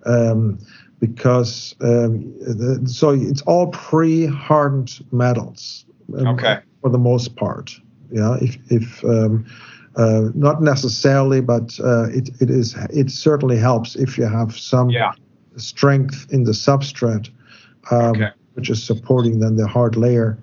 Um, 0.06 0.60
because 1.00 1.76
um, 1.82 2.32
the, 2.40 2.82
so 2.86 3.10
it's 3.10 3.42
all 3.42 3.68
pre-hardened 3.68 5.04
metals. 5.12 5.86
Um, 6.16 6.28
okay. 6.28 6.60
For 6.82 6.92
the 6.92 7.00
most 7.00 7.36
part. 7.36 7.80
Yeah, 8.12 8.38
if 8.42 8.58
if 8.70 9.04
um, 9.04 9.46
uh, 9.96 10.30
not 10.34 10.62
necessarily, 10.62 11.42
but 11.42 11.80
uh, 11.84 12.10
it 12.10 12.30
it 12.42 12.50
is 12.50 12.76
it 12.90 13.10
certainly 13.10 13.58
helps 13.58 13.96
if 13.96 14.18
you 14.18 14.26
have 14.26 14.58
some 14.58 14.90
yeah. 14.90 15.14
strength 15.56 16.28
in 16.32 16.44
the 16.44 16.52
substrate, 16.52 17.30
um, 17.92 18.12
okay. 18.12 18.30
which 18.56 18.70
is 18.70 18.84
supporting 18.84 19.40
then 19.40 19.56
the 19.56 19.68
hard 19.68 19.96
layer. 19.96 20.38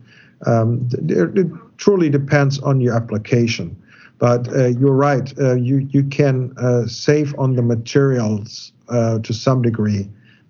Um, 0.47 0.89
it, 0.93 1.39
it, 1.39 1.47
truly 1.77 2.09
depends 2.09 2.61
on 2.61 2.81
your 2.81 2.95
application, 2.95 3.77
but 4.19 4.49
uh, 4.55 4.69
you're 4.69 4.95
right. 4.95 5.33
Uh, 5.39 5.55
you 5.55 5.79
you 5.91 6.05
can 6.05 6.55
uh, 6.57 6.87
save 6.87 7.35
on 7.39 7.57
the 7.57 7.63
materials 7.63 8.73
uh, 8.89 9.19
to 9.19 9.35
some 9.35 9.63
degree. 9.63 10.09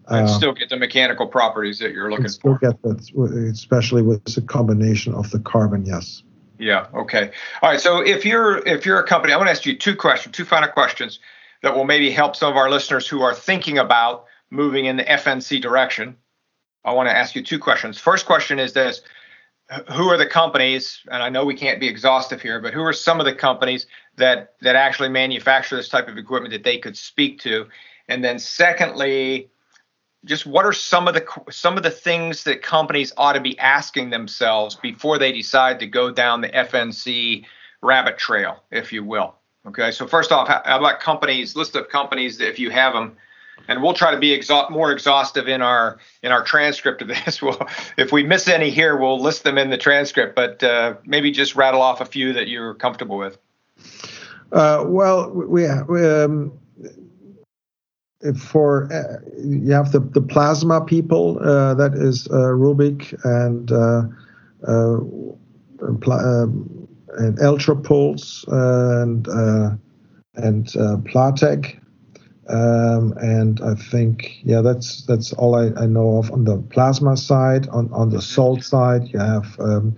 And 0.08 0.28
still 0.28 0.52
get 0.52 0.68
the 0.68 0.76
mechanical 0.76 1.26
properties 1.26 1.78
that 1.78 1.92
you're 1.92 2.10
looking 2.10 2.28
still 2.28 2.58
for. 2.58 2.58
Get 2.58 2.82
that, 2.82 3.50
especially 3.50 4.02
with 4.02 4.22
the 4.24 4.42
combination 4.42 5.14
of 5.14 5.30
the 5.30 5.38
carbon. 5.38 5.86
Yes. 5.86 6.22
Yeah. 6.62 6.86
Okay. 6.94 7.32
All 7.60 7.70
right. 7.70 7.80
So 7.80 7.98
if 7.98 8.24
you're 8.24 8.58
if 8.68 8.86
you're 8.86 9.00
a 9.00 9.06
company, 9.06 9.32
I 9.32 9.36
want 9.36 9.48
to 9.48 9.50
ask 9.50 9.66
you 9.66 9.76
two 9.76 9.96
questions, 9.96 10.36
two 10.36 10.44
final 10.44 10.68
questions 10.68 11.18
that 11.62 11.74
will 11.74 11.84
maybe 11.84 12.08
help 12.08 12.36
some 12.36 12.52
of 12.52 12.56
our 12.56 12.70
listeners 12.70 13.08
who 13.08 13.20
are 13.20 13.34
thinking 13.34 13.78
about 13.78 14.26
moving 14.50 14.84
in 14.84 14.96
the 14.96 15.02
FNC 15.02 15.60
direction. 15.60 16.16
I 16.84 16.92
want 16.92 17.08
to 17.08 17.16
ask 17.16 17.34
you 17.34 17.42
two 17.42 17.58
questions. 17.58 17.98
First 17.98 18.26
question 18.26 18.60
is 18.60 18.74
this: 18.74 19.02
Who 19.92 20.08
are 20.10 20.16
the 20.16 20.26
companies? 20.26 21.00
And 21.10 21.20
I 21.20 21.30
know 21.30 21.44
we 21.44 21.56
can't 21.56 21.80
be 21.80 21.88
exhaustive 21.88 22.40
here, 22.40 22.60
but 22.60 22.72
who 22.72 22.82
are 22.82 22.92
some 22.92 23.18
of 23.18 23.26
the 23.26 23.34
companies 23.34 23.88
that 24.14 24.54
that 24.60 24.76
actually 24.76 25.08
manufacture 25.08 25.74
this 25.74 25.88
type 25.88 26.06
of 26.06 26.16
equipment 26.16 26.52
that 26.52 26.62
they 26.62 26.78
could 26.78 26.96
speak 26.96 27.40
to? 27.40 27.66
And 28.06 28.22
then 28.22 28.38
secondly, 28.38 29.50
just 30.24 30.46
what 30.46 30.64
are 30.64 30.72
some 30.72 31.08
of 31.08 31.14
the 31.14 31.26
some 31.50 31.76
of 31.76 31.82
the 31.82 31.90
things 31.90 32.44
that 32.44 32.62
companies 32.62 33.12
ought 33.16 33.32
to 33.32 33.40
be 33.40 33.58
asking 33.58 34.10
themselves 34.10 34.76
before 34.76 35.18
they 35.18 35.32
decide 35.32 35.80
to 35.80 35.86
go 35.86 36.10
down 36.10 36.40
the 36.40 36.48
FNC 36.48 37.44
rabbit 37.80 38.18
trail, 38.18 38.62
if 38.70 38.92
you 38.92 39.02
will. 39.02 39.34
Okay, 39.66 39.90
so 39.90 40.06
first 40.06 40.32
off, 40.32 40.48
how 40.48 40.78
about 40.78 41.00
companies? 41.00 41.56
List 41.56 41.76
of 41.76 41.88
companies 41.88 42.40
if 42.40 42.58
you 42.58 42.70
have 42.70 42.92
them, 42.94 43.16
and 43.68 43.82
we'll 43.82 43.94
try 43.94 44.12
to 44.12 44.18
be 44.18 44.36
exa- 44.36 44.70
more 44.70 44.92
exhaustive 44.92 45.48
in 45.48 45.62
our 45.62 45.98
in 46.22 46.32
our 46.32 46.44
transcript 46.44 47.02
of 47.02 47.08
this. 47.08 47.42
We'll, 47.42 47.60
if 47.96 48.12
we 48.12 48.22
miss 48.22 48.48
any 48.48 48.70
here, 48.70 48.96
we'll 48.96 49.20
list 49.20 49.44
them 49.44 49.58
in 49.58 49.70
the 49.70 49.78
transcript, 49.78 50.36
but 50.36 50.62
uh, 50.62 50.94
maybe 51.04 51.30
just 51.30 51.56
rattle 51.56 51.82
off 51.82 52.00
a 52.00 52.06
few 52.06 52.32
that 52.32 52.48
you're 52.48 52.74
comfortable 52.74 53.18
with. 53.18 53.38
Uh, 54.52 54.84
well, 54.86 55.30
we, 55.30 55.46
we 55.46 56.06
um, 56.06 56.52
for 58.38 58.92
uh, 58.92 59.18
you 59.44 59.72
have 59.72 59.92
the, 59.92 60.00
the 60.00 60.20
plasma 60.20 60.84
people 60.84 61.38
uh, 61.40 61.74
that 61.74 61.94
is 61.94 62.28
uh, 62.28 62.54
Rubig 62.54 63.12
and 63.24 63.72
uh, 63.72 64.02
uh, 64.66 64.98
um, 65.82 66.88
and 67.18 67.38
Ultrapulse 67.38 68.44
and 68.48 69.26
and 70.34 70.66
Plateg 71.04 71.78
um, 72.48 73.14
and 73.18 73.60
I 73.60 73.74
think 73.74 74.40
yeah 74.44 74.60
that's 74.60 75.04
that's 75.06 75.32
all 75.34 75.54
I, 75.54 75.70
I 75.80 75.86
know 75.86 76.18
of 76.18 76.30
on 76.32 76.44
the 76.44 76.58
plasma 76.70 77.16
side. 77.16 77.68
On 77.68 77.92
on 77.92 78.10
the 78.10 78.22
salt 78.22 78.62
side 78.62 79.08
you 79.08 79.18
have 79.18 79.58
um, 79.58 79.96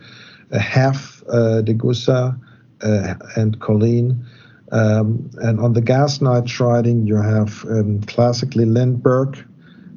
half 0.53 1.23
uh, 1.29 1.63
Degussa 1.63 2.39
and 2.81 3.59
Kolene 3.61 4.25
um, 4.73 5.31
and 5.39 5.61
on 5.61 5.73
the 5.73 5.81
gas 5.81 6.19
nitriding, 6.19 7.07
you 7.07 7.17
have 7.17 7.65
um, 7.67 8.01
classically 8.03 8.65
Lindberg 8.65 9.47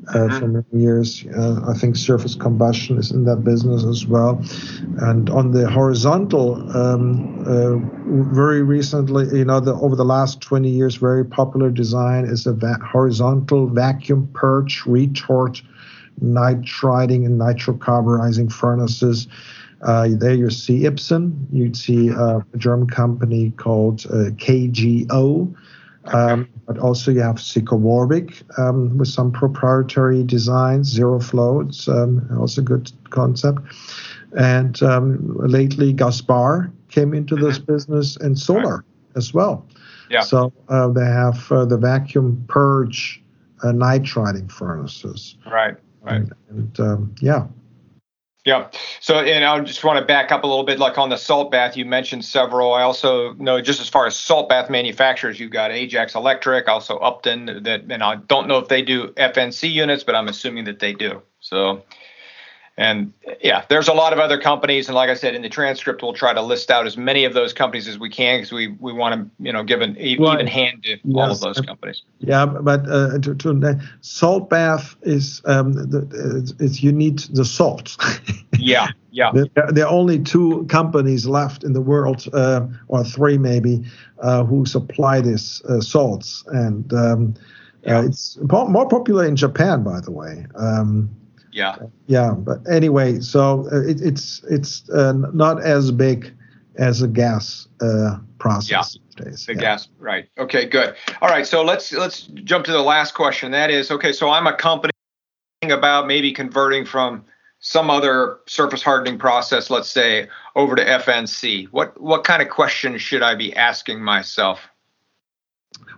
uh, 0.09 0.13
mm-hmm. 0.13 0.39
for 0.39 0.47
many 0.47 0.65
years. 0.71 1.25
Uh, 1.35 1.61
I 1.67 1.73
think 1.73 1.95
surface 1.95 2.35
combustion 2.35 2.97
is 2.97 3.11
in 3.11 3.25
that 3.25 3.43
business 3.43 3.83
as 3.83 4.05
well. 4.05 4.41
And 4.99 5.29
on 5.29 5.51
the 5.51 5.69
horizontal, 5.69 6.55
um, 6.75 7.39
uh, 7.45 7.77
very 8.33 8.61
recently, 8.61 9.37
you 9.37 9.45
know, 9.45 9.59
the, 9.59 9.73
over 9.73 9.95
the 9.95 10.05
last 10.05 10.41
20 10.41 10.69
years, 10.69 10.95
very 10.95 11.25
popular 11.25 11.69
design 11.69 12.25
is 12.25 12.45
a 12.45 12.53
va- 12.53 12.79
horizontal 12.83 13.67
vacuum 13.67 14.29
purge 14.33 14.83
retort 14.85 15.61
nitriding 16.21 17.25
and 17.25 17.39
nitrocarburizing 17.39 18.51
furnaces. 18.51 19.27
Uh, 19.81 20.07
there 20.11 20.33
you 20.33 20.49
see 20.49 20.81
Ipsen. 20.81 21.45
You'd 21.51 21.77
see 21.77 22.11
uh, 22.11 22.39
a 22.53 22.57
German 22.57 22.87
company 22.87 23.51
called 23.51 24.05
uh, 24.07 24.31
KGO. 24.31 25.55
Um, 26.13 26.47
but 26.65 26.77
also 26.77 27.11
you 27.11 27.19
have 27.19 27.39
Seco 27.39 27.75
Warwick 27.75 28.41
um, 28.57 28.97
with 28.97 29.09
some 29.09 29.31
proprietary 29.31 30.23
designs, 30.23 30.87
Zero 30.89 31.19
Flow. 31.19 31.59
It's 31.61 31.87
um, 31.87 32.25
also 32.39 32.61
a 32.61 32.63
good 32.63 32.91
concept. 33.09 33.59
And 34.37 34.81
um, 34.83 35.35
lately, 35.37 35.93
Gasbarre 35.93 36.71
came 36.89 37.13
into 37.13 37.35
this 37.35 37.59
mm-hmm. 37.59 37.73
business 37.73 38.15
and 38.17 38.37
solar 38.39 38.85
as 39.15 39.33
well. 39.33 39.65
Yeah. 40.09 40.21
So 40.21 40.53
uh, 40.69 40.87
they 40.89 41.05
have 41.05 41.51
uh, 41.51 41.65
the 41.65 41.77
vacuum 41.77 42.45
purge 42.47 43.21
uh, 43.63 43.67
nitriding 43.67 44.51
furnaces. 44.51 45.35
Right. 45.45 45.75
Right. 46.01 46.15
And, 46.15 46.33
and 46.49 46.79
um, 46.79 47.15
yeah. 47.19 47.47
Yeah. 48.47 48.69
So, 49.01 49.19
and 49.19 49.43
I 49.43 49.59
just 49.59 49.83
want 49.83 49.99
to 49.99 50.05
back 50.05 50.31
up 50.31 50.45
a 50.45 50.47
little 50.47 50.63
bit, 50.63 50.79
like 50.79 50.97
on 50.97 51.09
the 51.09 51.17
salt 51.17 51.51
bath, 51.51 51.75
you 51.75 51.83
mentioned 51.83 52.23
several. 52.23 52.73
I 52.73 52.81
also 52.81 53.33
know 53.33 53.59
just 53.59 53.81
as 53.81 53.89
far 53.89 54.07
as 54.07 54.15
salt 54.15 54.47
bath 54.47 54.69
manufacturers, 54.69 55.37
you've 55.37 55.51
got 55.51 55.73
Ajax 55.73 56.15
Electric, 56.15 56.69
also 56.69 56.97
Upton. 56.99 57.63
That, 57.63 57.83
and 57.89 58.01
I 58.01 58.15
don't 58.15 58.47
know 58.47 58.57
if 58.57 58.69
they 58.69 58.81
do 58.81 59.09
FNC 59.09 59.69
units, 59.69 60.05
but 60.05 60.15
I'm 60.15 60.29
assuming 60.29 60.63
that 60.63 60.79
they 60.79 60.93
do. 60.93 61.21
So, 61.41 61.83
and 62.77 63.11
yeah, 63.41 63.65
there's 63.69 63.87
a 63.87 63.93
lot 63.93 64.13
of 64.13 64.19
other 64.19 64.39
companies, 64.39 64.87
and 64.87 64.93
like 64.93 65.09
I 65.09 65.15
said 65.15 65.33
in 65.33 65.41
the 65.41 65.49
transcript, 65.49 66.03
we'll 66.03 66.13
try 66.13 66.33
to 66.33 66.41
list 66.43 66.69
out 66.69 66.85
as 66.85 66.95
many 66.95 67.25
of 67.25 67.33
those 67.33 67.51
companies 67.51 67.87
as 67.87 67.97
we 67.97 68.09
can 68.09 68.37
because 68.37 68.51
we 68.51 68.67
we 68.67 68.93
want 68.93 69.15
to 69.15 69.43
you 69.43 69.51
know 69.51 69.63
give 69.63 69.81
an 69.81 69.97
even 69.97 70.45
hand 70.45 70.83
to 70.83 70.91
yes. 70.91 71.01
all 71.05 71.31
of 71.31 71.39
those 71.39 71.59
companies. 71.59 72.03
Yeah, 72.19 72.45
but 72.45 72.87
uh, 72.87 73.17
to, 73.17 73.33
to 73.33 73.81
salt 74.01 74.51
bath 74.51 74.95
is 75.01 75.41
um, 75.45 75.73
the, 75.73 76.55
it's 76.59 76.83
you 76.83 76.91
need 76.91 77.19
the 77.19 77.45
salt. 77.45 77.97
yeah, 78.59 78.89
yeah. 79.09 79.31
There, 79.33 79.71
there, 79.71 79.87
are 79.87 79.91
only 79.91 80.19
two 80.19 80.63
companies 80.69 81.25
left 81.25 81.63
in 81.63 81.73
the 81.73 81.81
world, 81.81 82.27
uh, 82.31 82.67
or 82.89 83.03
three 83.03 83.39
maybe, 83.39 83.83
uh, 84.19 84.43
who 84.43 84.67
supply 84.67 85.19
these 85.19 85.63
uh, 85.67 85.81
salts, 85.81 86.43
and 86.49 86.93
um, 86.93 87.33
uh, 87.87 88.01
yeah. 88.01 88.05
it's 88.05 88.37
more 88.41 88.87
popular 88.87 89.25
in 89.25 89.35
Japan, 89.35 89.83
by 89.83 89.99
the 89.99 90.11
way. 90.11 90.45
Um, 90.53 91.09
yeah. 91.51 91.75
Yeah, 92.07 92.31
but 92.31 92.59
anyway, 92.69 93.19
so 93.19 93.67
uh, 93.71 93.81
it, 93.81 94.01
it's 94.01 94.43
it's 94.49 94.89
uh, 94.89 95.13
not 95.33 95.61
as 95.61 95.91
big 95.91 96.33
as 96.75 97.01
a 97.01 97.07
gas 97.07 97.67
uh, 97.81 98.17
process. 98.39 98.97
Yeah. 99.17 99.23
The 99.23 99.35
yeah. 99.47 99.53
gas, 99.53 99.87
right? 99.97 100.29
Okay, 100.37 100.65
good. 100.65 100.95
All 101.23 101.29
right, 101.29 101.45
so 101.45 101.63
let's 101.63 101.91
let's 101.91 102.23
jump 102.43 102.65
to 102.65 102.71
the 102.71 102.83
last 102.83 103.15
question. 103.15 103.51
That 103.51 103.71
is, 103.71 103.89
okay, 103.89 104.11
so 104.11 104.29
I'm 104.29 104.45
a 104.45 104.53
company 104.53 104.91
about 105.63 106.05
maybe 106.05 106.31
converting 106.31 106.85
from 106.85 107.25
some 107.59 107.89
other 107.89 108.37
surface 108.45 108.83
hardening 108.83 109.17
process, 109.17 109.71
let's 109.71 109.89
say, 109.89 110.27
over 110.55 110.75
to 110.75 110.85
FNC. 110.85 111.67
What 111.71 111.99
what 111.99 112.23
kind 112.23 112.41
of 112.41 112.49
questions 112.49 113.01
should 113.01 113.23
I 113.23 113.33
be 113.33 113.55
asking 113.55 114.03
myself? 114.03 114.59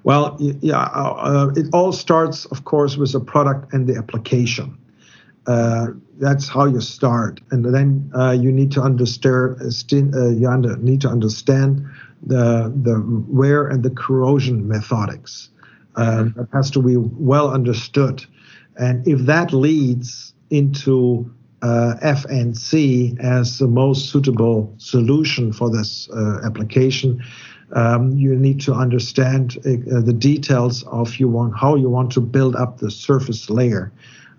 Well, 0.04 0.38
yeah, 0.40 0.80
uh, 0.80 1.52
it 1.56 1.68
all 1.74 1.92
starts, 1.92 2.46
of 2.46 2.64
course, 2.64 2.96
with 2.96 3.12
the 3.12 3.20
product 3.20 3.74
and 3.74 3.86
the 3.86 3.98
application. 3.98 4.78
Uh, 5.50 5.88
that's 6.20 6.48
how 6.48 6.66
you 6.66 6.80
start, 6.80 7.42
and 7.50 7.66
then 7.74 8.12
uh, 8.16 8.30
you 8.40 8.52
need 8.52 8.72
to 8.72 8.82
understand. 8.82 10.14
Uh, 10.14 10.30
you 10.30 10.48
under, 10.48 10.78
need 10.78 11.02
to 11.02 11.10
understand 11.10 11.84
the 12.22 12.72
the 12.84 13.04
wear 13.28 13.66
and 13.66 13.82
the 13.82 13.90
corrosion 13.90 14.68
methodics. 14.68 15.50
Um, 15.96 16.36
that 16.38 16.50
has 16.54 16.70
to 16.72 16.84
be 16.84 16.98
well 16.98 17.50
understood, 17.50 18.24
and 18.78 19.08
if 19.08 19.26
that 19.26 19.52
leads 19.52 20.36
into 20.52 21.34
uh, 21.64 21.96
FNC 22.04 23.20
as 23.20 23.58
the 23.58 23.68
most 23.68 24.12
suitable 24.12 24.72
solution 24.78 25.52
for 25.52 25.72
this 25.72 26.08
uh, 26.12 26.42
application, 26.46 27.24
um, 27.74 28.12
you 28.12 28.36
need 28.36 28.62
to 28.62 28.74
understand 28.74 29.58
uh, 29.66 30.02
the 30.02 30.14
details 30.14 30.84
of 30.84 31.16
you 31.16 31.28
want 31.28 31.58
how 31.58 31.76
you 31.76 31.90
want 31.90 32.12
to 32.12 32.22
build 32.22 32.56
up 32.56 32.78
the 32.78 32.92
surface 32.92 33.50
layer. 33.50 33.92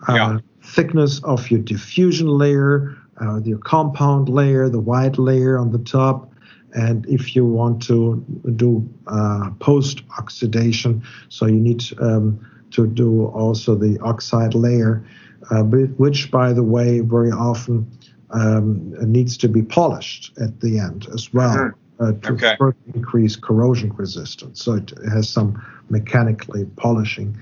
Yeah 0.08 0.38
thickness 0.74 1.22
of 1.24 1.50
your 1.50 1.60
diffusion 1.60 2.28
layer, 2.28 2.96
uh, 3.20 3.40
your 3.42 3.58
compound 3.58 4.28
layer, 4.28 4.68
the 4.68 4.80
white 4.80 5.18
layer 5.18 5.58
on 5.58 5.72
the 5.72 5.78
top. 5.78 6.32
And 6.72 7.04
if 7.06 7.34
you 7.34 7.44
want 7.44 7.82
to 7.84 8.24
do 8.56 8.88
uh, 9.08 9.50
post 9.58 10.02
oxidation, 10.18 11.02
so 11.28 11.46
you 11.46 11.60
need 11.60 11.82
um, 12.00 12.38
to 12.70 12.86
do 12.86 13.26
also 13.26 13.74
the 13.74 13.98
oxide 14.00 14.54
layer, 14.54 15.04
uh, 15.50 15.64
which, 15.64 16.30
by 16.30 16.52
the 16.52 16.62
way, 16.62 17.00
very 17.00 17.32
often 17.32 17.90
um, 18.30 18.94
needs 19.12 19.36
to 19.38 19.48
be 19.48 19.62
polished 19.62 20.32
at 20.38 20.60
the 20.60 20.78
end 20.78 21.08
as 21.12 21.32
well. 21.34 21.56
Mm-hmm. 21.56 21.76
Uh, 22.00 22.12
to 22.12 22.32
okay. 22.32 22.56
further 22.58 22.78
increase 22.94 23.36
corrosion 23.36 23.92
resistance. 23.94 24.64
So 24.64 24.72
it 24.72 24.90
has 25.12 25.28
some 25.28 25.62
mechanically 25.90 26.64
polishing 26.76 27.38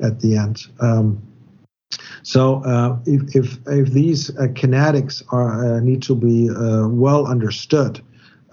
at 0.00 0.18
the 0.18 0.36
end. 0.36 0.66
Um, 0.80 1.22
so 2.22 2.62
uh, 2.64 2.98
if, 3.06 3.34
if, 3.34 3.58
if 3.66 3.88
these 3.90 4.30
uh, 4.30 4.48
kinetics 4.48 5.22
are 5.30 5.76
uh, 5.76 5.80
need 5.80 6.02
to 6.02 6.14
be 6.14 6.50
uh, 6.50 6.88
well 6.88 7.26
understood 7.26 8.00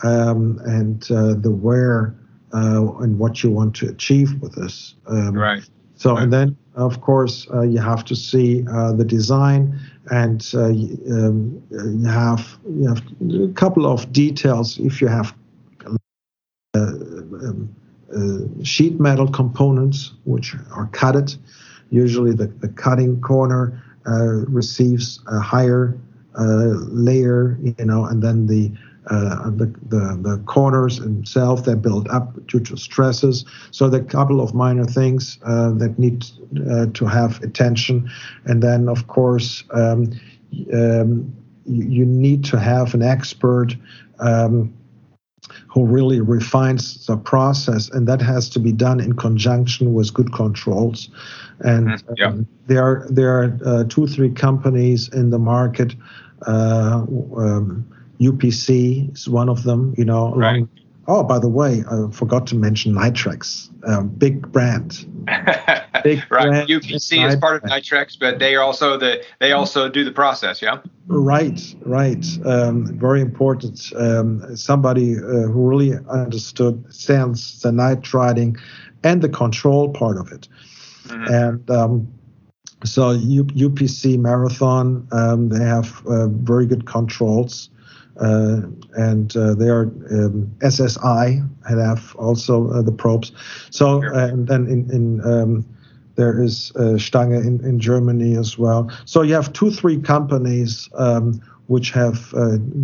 um, 0.04 0.60
and 0.66 1.10
uh, 1.12 1.34
the 1.36 1.52
where 1.52 2.16
uh, 2.54 2.98
and 3.00 3.20
what 3.20 3.44
you 3.44 3.52
want 3.52 3.76
to 3.76 3.88
achieve 3.88 4.42
with 4.42 4.56
this. 4.56 4.96
Um, 5.08 5.34
right. 5.34 5.64
So 5.96 6.14
right. 6.14 6.24
and 6.24 6.34
then 6.34 6.58
of 6.76 7.02
course 7.02 7.46
you 7.64 7.80
have 7.80 8.06
to 8.06 8.16
see 8.16 8.62
the 8.62 9.06
design 9.06 9.80
and 10.12 10.50
um, 10.56 11.62
you 11.72 12.08
have 12.08 12.58
you 12.70 12.88
have 12.88 13.04
a 13.32 13.54
couple 13.54 13.86
of 13.86 14.12
details 14.12 14.80
if 14.80 15.02
you 15.02 15.08
have. 15.08 15.36
Um, 16.76 17.76
sheet 18.64 19.00
metal 19.00 19.28
components 19.28 20.14
which 20.24 20.56
are 20.72 20.88
cutted 20.88 21.36
usually 21.90 22.34
the, 22.34 22.48
the 22.48 22.70
cutting 22.70 23.20
corner 23.22 23.82
uh, 24.08 24.46
receives 24.48 25.20
a 25.28 25.40
higher 25.40 25.98
uh, 26.38 26.74
layer, 26.90 27.58
you 27.62 27.76
know, 27.86 28.06
and 28.06 28.22
then 28.22 28.48
the, 28.48 28.72
uh, 29.08 29.50
the, 29.50 29.66
the, 29.88 30.20
the 30.22 30.42
corners 30.46 31.00
themselves 31.00 31.64
they 31.64 31.76
build 31.76 32.08
up 32.10 32.46
due 32.48 32.60
to 32.60 32.78
stresses. 32.78 33.46
So 33.72 33.90
there 33.90 34.02
are 34.02 34.04
a 34.04 34.08
couple 34.08 34.40
of 34.40 34.54
minor 34.54 34.86
things 34.86 35.40
uh, 35.44 35.72
that 35.74 35.98
need 35.98 36.26
uh, 36.70 36.88
to 36.94 37.06
have 37.06 37.42
attention, 37.44 38.10
and 38.46 38.62
then 38.62 38.88
of 38.88 39.08
course 39.08 39.64
um, 39.72 40.12
um, 40.74 41.34
you, 41.66 41.86
you, 41.86 42.06
need 42.06 42.44
to 42.46 42.60
have 42.60 42.94
an 42.94 43.02
expert. 43.02 43.76
Um, 44.20 44.74
who 45.68 45.86
really 45.86 46.22
refines 46.22 47.06
the 47.06 47.18
process, 47.18 47.90
and 47.90 48.08
that 48.08 48.22
has 48.22 48.50
to 48.50 48.60
be 48.60 48.72
done 48.72 49.00
in 49.00 49.14
conjunction 49.14 49.94
with 49.94 50.14
good 50.14 50.34
controls. 50.34 51.10
And 51.60 51.88
mm-hmm. 51.88 52.14
yeah. 52.18 52.28
um, 52.28 52.48
there 52.68 52.84
are 52.84 53.08
there 53.10 53.40
are 53.40 53.60
uh, 53.66 53.84
two 53.86 54.08
three 54.08 54.32
companies 54.32 55.10
in 55.10 55.30
the 55.30 55.40
market. 55.40 55.96
Uh, 56.46 57.06
um, 57.38 57.88
UPC 58.20 59.14
is 59.14 59.30
one 59.30 59.50
of 59.50 59.64
them. 59.64 59.94
You 59.98 60.06
know, 60.06 60.34
right. 60.36 60.66
Oh, 61.10 61.24
by 61.24 61.40
the 61.40 61.50
way, 61.50 61.84
I 61.90 62.08
forgot 62.12 62.46
to 62.48 62.56
mention 62.56 62.94
Nitrex, 62.94 63.68
um, 63.90 64.10
big 64.10 64.52
brand. 64.52 65.08
big 66.04 66.20
right. 66.30 66.48
Brand 66.50 66.70
UPC 66.70 67.28
is 67.28 67.36
part 67.38 67.64
of 67.64 67.68
Nitrex, 67.68 68.16
but 68.20 68.38
they 68.38 68.56
are 68.56 68.62
also 68.62 68.96
the 68.96 69.26
they 69.40 69.52
also 69.52 69.90
do 69.90 70.04
the 70.06 70.12
process. 70.12 70.62
Yeah. 70.62 70.78
Right, 71.08 71.60
right. 71.82 72.24
Um, 72.46 72.96
very 73.00 73.22
important. 73.22 73.92
Um, 73.98 74.56
somebody 74.56 75.18
uh, 75.18 75.50
who 75.50 75.68
really 75.68 75.94
understood 76.08 76.86
stands 76.94 77.60
the 77.62 77.72
nitriding 77.72 78.60
and 79.04 79.24
the 79.24 79.30
control 79.30 79.90
part 79.90 80.18
of 80.18 80.32
it, 80.32 80.48
mm-hmm. 81.08 81.34
and. 81.34 81.72
Um, 81.72 82.14
so 82.86 83.12
U- 83.12 83.44
UPC 83.44 84.18
Marathon, 84.18 85.06
um, 85.12 85.50
they 85.50 85.66
have 85.66 86.02
uh, 86.08 86.28
very 86.28 86.66
good 86.66 86.86
controls. 86.86 87.70
Uh, 88.20 88.62
and 88.96 89.36
uh, 89.38 89.54
they 89.54 89.70
are 89.70 89.84
um, 90.12 90.54
SSI 90.60 91.48
have 91.66 92.16
also 92.18 92.70
uh, 92.70 92.82
the 92.82 92.92
probes. 92.92 93.32
So 93.70 94.02
and 94.02 94.48
then 94.48 94.68
in, 94.68 94.92
in 94.92 95.22
um, 95.26 95.66
there 96.16 96.42
is 96.42 96.74
Stange 96.76 97.46
in, 97.46 97.64
in 97.64 97.80
Germany 97.80 98.36
as 98.36 98.58
well. 98.58 98.92
So 99.06 99.22
you 99.22 99.34
have 99.36 99.54
two 99.54 99.72
three 99.72 99.98
companies 99.98 100.90
um, 100.96 101.42
which 101.68 101.92
have 101.92 102.34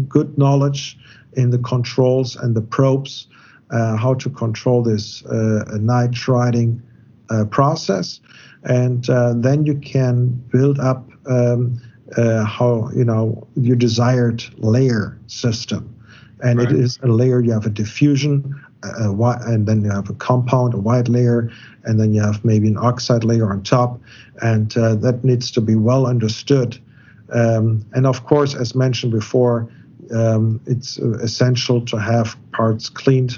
good 0.07 0.37
knowledge 0.37 0.97
in 1.33 1.49
the 1.49 1.57
controls 1.57 2.37
and 2.37 2.55
the 2.55 2.61
probes, 2.61 3.27
how 3.71 4.13
to 4.13 4.29
control 4.29 4.83
this 4.83 5.21
nitriding 5.23 6.79
process, 7.49 8.21
and 8.63 9.03
then 9.43 9.65
you 9.65 9.75
can 9.79 10.29
build 10.49 10.79
up. 10.79 11.09
Um, 11.27 11.81
uh, 12.17 12.45
how 12.45 12.89
you 12.95 13.03
know 13.03 13.47
your 13.55 13.75
desired 13.75 14.43
layer 14.57 15.17
system, 15.27 15.93
and 16.43 16.59
right. 16.59 16.71
it 16.71 16.75
is 16.75 16.99
a 17.03 17.07
layer. 17.07 17.41
You 17.41 17.51
have 17.51 17.65
a 17.65 17.69
diffusion, 17.69 18.55
a, 18.83 19.09
a, 19.09 19.39
and 19.47 19.67
then 19.67 19.83
you 19.83 19.91
have 19.91 20.09
a 20.09 20.13
compound, 20.13 20.73
a 20.73 20.77
white 20.77 21.07
layer, 21.07 21.51
and 21.83 21.99
then 21.99 22.13
you 22.13 22.21
have 22.21 22.43
maybe 22.45 22.67
an 22.67 22.77
oxide 22.77 23.23
layer 23.23 23.51
on 23.51 23.63
top, 23.63 23.99
and 24.41 24.75
uh, 24.77 24.95
that 24.95 25.23
needs 25.23 25.51
to 25.51 25.61
be 25.61 25.75
well 25.75 26.05
understood. 26.05 26.79
Um, 27.33 27.85
and 27.93 28.05
of 28.05 28.25
course, 28.25 28.53
as 28.53 28.75
mentioned 28.75 29.11
before, 29.11 29.67
um, 30.13 30.61
it's 30.67 30.97
essential 30.97 31.83
to 31.85 31.97
have 31.97 32.37
parts 32.51 32.89
cleaned 32.89 33.37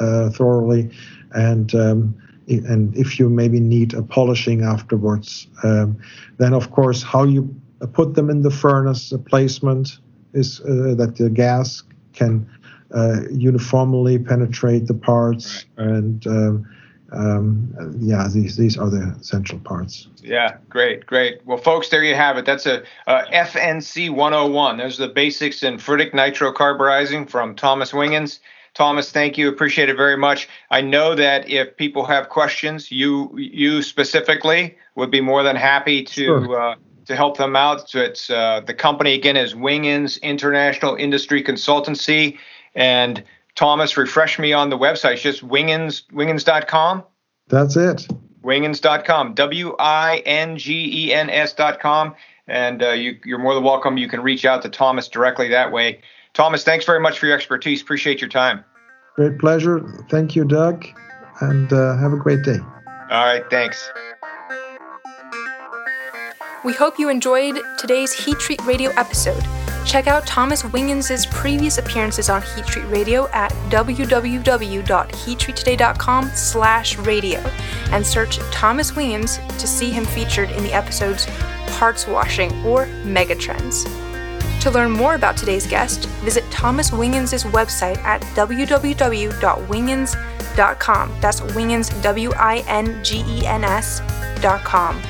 uh, 0.00 0.30
thoroughly, 0.30 0.90
and 1.32 1.74
um, 1.74 2.14
and 2.46 2.96
if 2.96 3.18
you 3.18 3.28
maybe 3.28 3.60
need 3.60 3.92
a 3.94 4.02
polishing 4.02 4.62
afterwards, 4.62 5.48
um, 5.64 5.98
then 6.38 6.54
of 6.54 6.70
course 6.70 7.02
how 7.02 7.24
you 7.24 7.54
put 7.86 8.14
them 8.14 8.30
in 8.30 8.42
the 8.42 8.50
furnace, 8.50 9.10
the 9.10 9.18
placement 9.18 9.98
is 10.34 10.60
uh, 10.60 10.94
that 10.96 11.16
the 11.16 11.30
gas 11.30 11.82
can 12.12 12.48
uh, 12.94 13.20
uniformly 13.30 14.18
penetrate 14.18 14.86
the 14.86 14.94
parts 14.94 15.66
and 15.76 16.26
um, 16.26 16.66
um, 17.12 17.96
yeah, 18.00 18.28
these 18.32 18.56
these 18.56 18.76
are 18.76 18.90
the 18.90 19.16
essential 19.18 19.58
parts. 19.60 20.08
Yeah, 20.22 20.58
great, 20.68 21.06
great. 21.06 21.40
Well, 21.46 21.56
folks, 21.56 21.88
there 21.88 22.04
you 22.04 22.14
have 22.14 22.36
it. 22.36 22.44
That's 22.44 22.66
a, 22.66 22.82
a 23.06 23.22
FNC 23.32 24.10
101. 24.10 24.76
Those 24.76 25.00
are 25.00 25.06
the 25.06 25.12
basics 25.12 25.62
in 25.62 25.78
Ferritic 25.78 26.12
nitrocarburizing 26.12 27.28
from 27.30 27.54
Thomas 27.54 27.92
Wingens. 27.92 28.40
Thomas, 28.74 29.10
thank 29.10 29.38
you. 29.38 29.48
Appreciate 29.48 29.88
it 29.88 29.96
very 29.96 30.16
much. 30.16 30.48
I 30.70 30.82
know 30.82 31.14
that 31.14 31.48
if 31.48 31.76
people 31.76 32.04
have 32.04 32.28
questions, 32.28 32.92
you 32.92 33.36
you 33.38 33.82
specifically 33.82 34.76
would 34.94 35.10
be 35.10 35.22
more 35.22 35.42
than 35.42 35.56
happy 35.56 36.02
to 36.04 36.24
sure. 36.24 36.60
uh, 36.60 36.74
to 37.08 37.16
help 37.16 37.36
them 37.36 37.56
out. 37.56 37.90
So 37.90 37.98
it's 38.00 38.30
uh, 38.30 38.62
the 38.66 38.74
company 38.74 39.14
again 39.14 39.36
is 39.36 39.54
Wingens 39.54 40.22
International 40.22 40.94
Industry 40.94 41.42
Consultancy, 41.42 42.38
and 42.74 43.24
Thomas, 43.58 43.96
refresh 43.96 44.38
me 44.38 44.52
on 44.52 44.70
the 44.70 44.78
website. 44.78 45.14
It's 45.14 45.22
just 45.22 45.46
wingens, 45.46 46.04
wingens.com. 46.12 47.02
That's 47.48 47.76
it. 47.76 48.06
Wingens.com. 48.40 49.34
W 49.34 49.74
I 49.80 50.22
N 50.24 50.56
G 50.56 51.06
E 51.06 51.12
N 51.12 51.28
S.com. 51.28 52.14
And 52.46 52.82
uh, 52.82 52.90
you, 52.90 53.18
you're 53.24 53.40
more 53.40 53.54
than 53.54 53.64
welcome. 53.64 53.98
You 53.98 54.08
can 54.08 54.22
reach 54.22 54.44
out 54.44 54.62
to 54.62 54.68
Thomas 54.68 55.08
directly 55.08 55.48
that 55.48 55.72
way. 55.72 56.00
Thomas, 56.34 56.62
thanks 56.62 56.84
very 56.84 57.00
much 57.00 57.18
for 57.18 57.26
your 57.26 57.34
expertise. 57.34 57.82
Appreciate 57.82 58.20
your 58.20 58.30
time. 58.30 58.64
Great 59.16 59.40
pleasure. 59.40 59.80
Thank 60.08 60.36
you, 60.36 60.44
Doug. 60.44 60.86
And 61.40 61.72
uh, 61.72 61.96
have 61.96 62.12
a 62.12 62.16
great 62.16 62.44
day. 62.44 62.60
All 63.10 63.24
right. 63.24 63.42
Thanks. 63.50 63.90
We 66.68 66.74
hope 66.74 66.98
you 66.98 67.08
enjoyed 67.08 67.58
today's 67.78 68.12
Heat 68.12 68.38
Treat 68.38 68.62
Radio 68.66 68.90
episode. 68.90 69.42
Check 69.86 70.06
out 70.06 70.26
Thomas 70.26 70.64
Wingens' 70.64 71.26
previous 71.30 71.78
appearances 71.78 72.28
on 72.28 72.42
Heat 72.42 72.66
Treat 72.66 72.84
Radio 72.88 73.26
at 73.28 73.50
www.heattreattoday.com 73.70 76.30
slash 76.34 76.98
radio 76.98 77.38
and 77.90 78.06
search 78.06 78.36
Thomas 78.52 78.90
Wingens 78.90 79.58
to 79.58 79.66
see 79.66 79.90
him 79.90 80.04
featured 80.04 80.50
in 80.50 80.62
the 80.62 80.74
episodes 80.74 81.26
Parts 81.78 82.06
Washing 82.06 82.52
or 82.66 82.84
Megatrends. 83.02 83.90
To 84.60 84.70
learn 84.70 84.90
more 84.90 85.14
about 85.14 85.38
today's 85.38 85.66
guest, 85.66 86.04
visit 86.20 86.44
Thomas 86.50 86.90
Wingens' 86.90 87.50
website 87.50 87.96
at 88.04 88.20
www.wingens.com. 88.34 91.20
That's 91.22 91.40
Wingens, 91.40 92.02
W 92.02 92.30
I 92.36 92.58
N 92.68 93.02
G 93.02 93.24
E 93.26 93.46
N 93.46 93.64
S.com. 93.64 95.02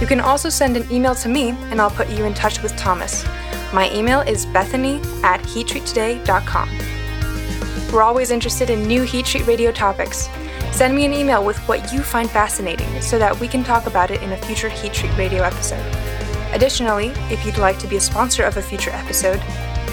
You 0.00 0.06
can 0.06 0.20
also 0.20 0.48
send 0.48 0.76
an 0.76 0.90
email 0.92 1.14
to 1.16 1.28
me 1.28 1.50
and 1.70 1.80
I'll 1.80 1.90
put 1.90 2.08
you 2.08 2.24
in 2.24 2.34
touch 2.34 2.62
with 2.62 2.76
Thomas. 2.76 3.24
My 3.72 3.92
email 3.92 4.20
is 4.20 4.46
bethany 4.46 5.00
at 5.22 5.40
heattreattoday.com. 5.42 6.70
We're 7.92 8.02
always 8.02 8.30
interested 8.30 8.70
in 8.70 8.86
new 8.86 9.02
Heat 9.02 9.26
Treat 9.26 9.46
Radio 9.46 9.72
topics. 9.72 10.28
Send 10.72 10.94
me 10.94 11.04
an 11.04 11.12
email 11.12 11.44
with 11.44 11.58
what 11.68 11.92
you 11.92 12.00
find 12.00 12.30
fascinating 12.30 13.00
so 13.00 13.18
that 13.18 13.38
we 13.40 13.48
can 13.48 13.64
talk 13.64 13.86
about 13.86 14.10
it 14.10 14.22
in 14.22 14.32
a 14.32 14.36
future 14.36 14.68
Heat 14.68 14.92
Treat 14.92 15.16
Radio 15.16 15.42
episode. 15.42 15.84
Additionally, 16.52 17.08
if 17.30 17.44
you'd 17.44 17.58
like 17.58 17.78
to 17.78 17.86
be 17.86 17.96
a 17.96 18.00
sponsor 18.00 18.44
of 18.44 18.56
a 18.56 18.62
future 18.62 18.90
episode, 18.90 19.42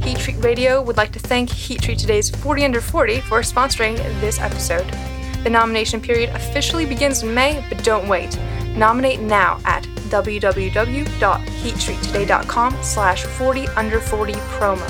Heat 0.01 0.18
Treat 0.18 0.43
Radio 0.43 0.82
would 0.82 0.97
like 0.97 1.12
to 1.12 1.20
thank 1.20 1.49
Heat 1.49 1.82
Treat 1.82 1.99
Today's 1.99 2.30
40 2.30 2.66
Under 2.66 2.82
40 2.82 3.22
for 3.22 3.41
sponsoring 3.41 3.95
this 4.20 4.39
episode. 4.39 4.86
The 5.44 5.50
nomination 5.50 6.00
period 6.02 6.30
officially 6.32 6.86
begins 6.86 7.24
in 7.24 7.34
May, 7.34 7.66
but 7.70 7.84
don't 7.84 8.08
wait. 8.08 8.38
Nominate 8.76 9.20
now 9.20 9.60
at 9.66 9.84
www.heattreattoday.com 10.10 12.84
slash 12.84 13.24
40 13.24 13.68
under 13.70 14.00
40 14.00 14.34
promo. 14.34 14.88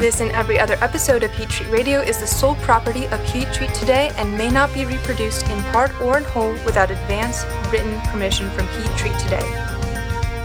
This 0.00 0.20
and 0.20 0.30
every 0.32 0.58
other 0.58 0.76
episode 0.80 1.22
of 1.22 1.30
Heat 1.32 1.48
Treat 1.48 1.70
Radio 1.70 2.00
is 2.00 2.18
the 2.18 2.26
sole 2.26 2.56
property 2.56 3.06
of 3.06 3.24
Heat 3.32 3.52
Treat 3.52 3.72
Today 3.72 4.10
and 4.16 4.36
may 4.36 4.50
not 4.50 4.74
be 4.74 4.84
reproduced 4.84 5.48
in 5.48 5.62
part 5.64 5.98
or 6.00 6.18
in 6.18 6.24
whole 6.24 6.52
without 6.64 6.90
advance 6.90 7.44
written 7.72 8.00
permission 8.02 8.50
from 8.50 8.66
Heat 8.68 8.90
Treat 8.96 9.18
Today. 9.20 9.48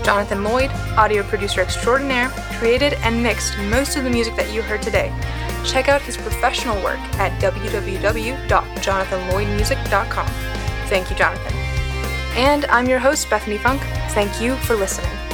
Jonathan 0.03 0.43
Lloyd, 0.43 0.71
audio 0.97 1.23
producer 1.23 1.61
extraordinaire, 1.61 2.29
created 2.59 2.93
and 3.01 3.21
mixed 3.21 3.57
most 3.69 3.97
of 3.97 4.03
the 4.03 4.09
music 4.09 4.35
that 4.35 4.51
you 4.53 4.61
heard 4.61 4.81
today. 4.81 5.11
Check 5.65 5.89
out 5.89 6.01
his 6.01 6.17
professional 6.17 6.81
work 6.83 6.99
at 7.19 7.31
www.jonathanlloydmusic.com. 7.41 10.27
Thank 10.87 11.09
you, 11.09 11.15
Jonathan. 11.15 11.53
And 12.35 12.65
I'm 12.65 12.87
your 12.87 12.99
host, 12.99 13.27
Bethany 13.29 13.57
Funk. 13.57 13.81
Thank 14.11 14.41
you 14.41 14.55
for 14.57 14.75
listening. 14.75 15.30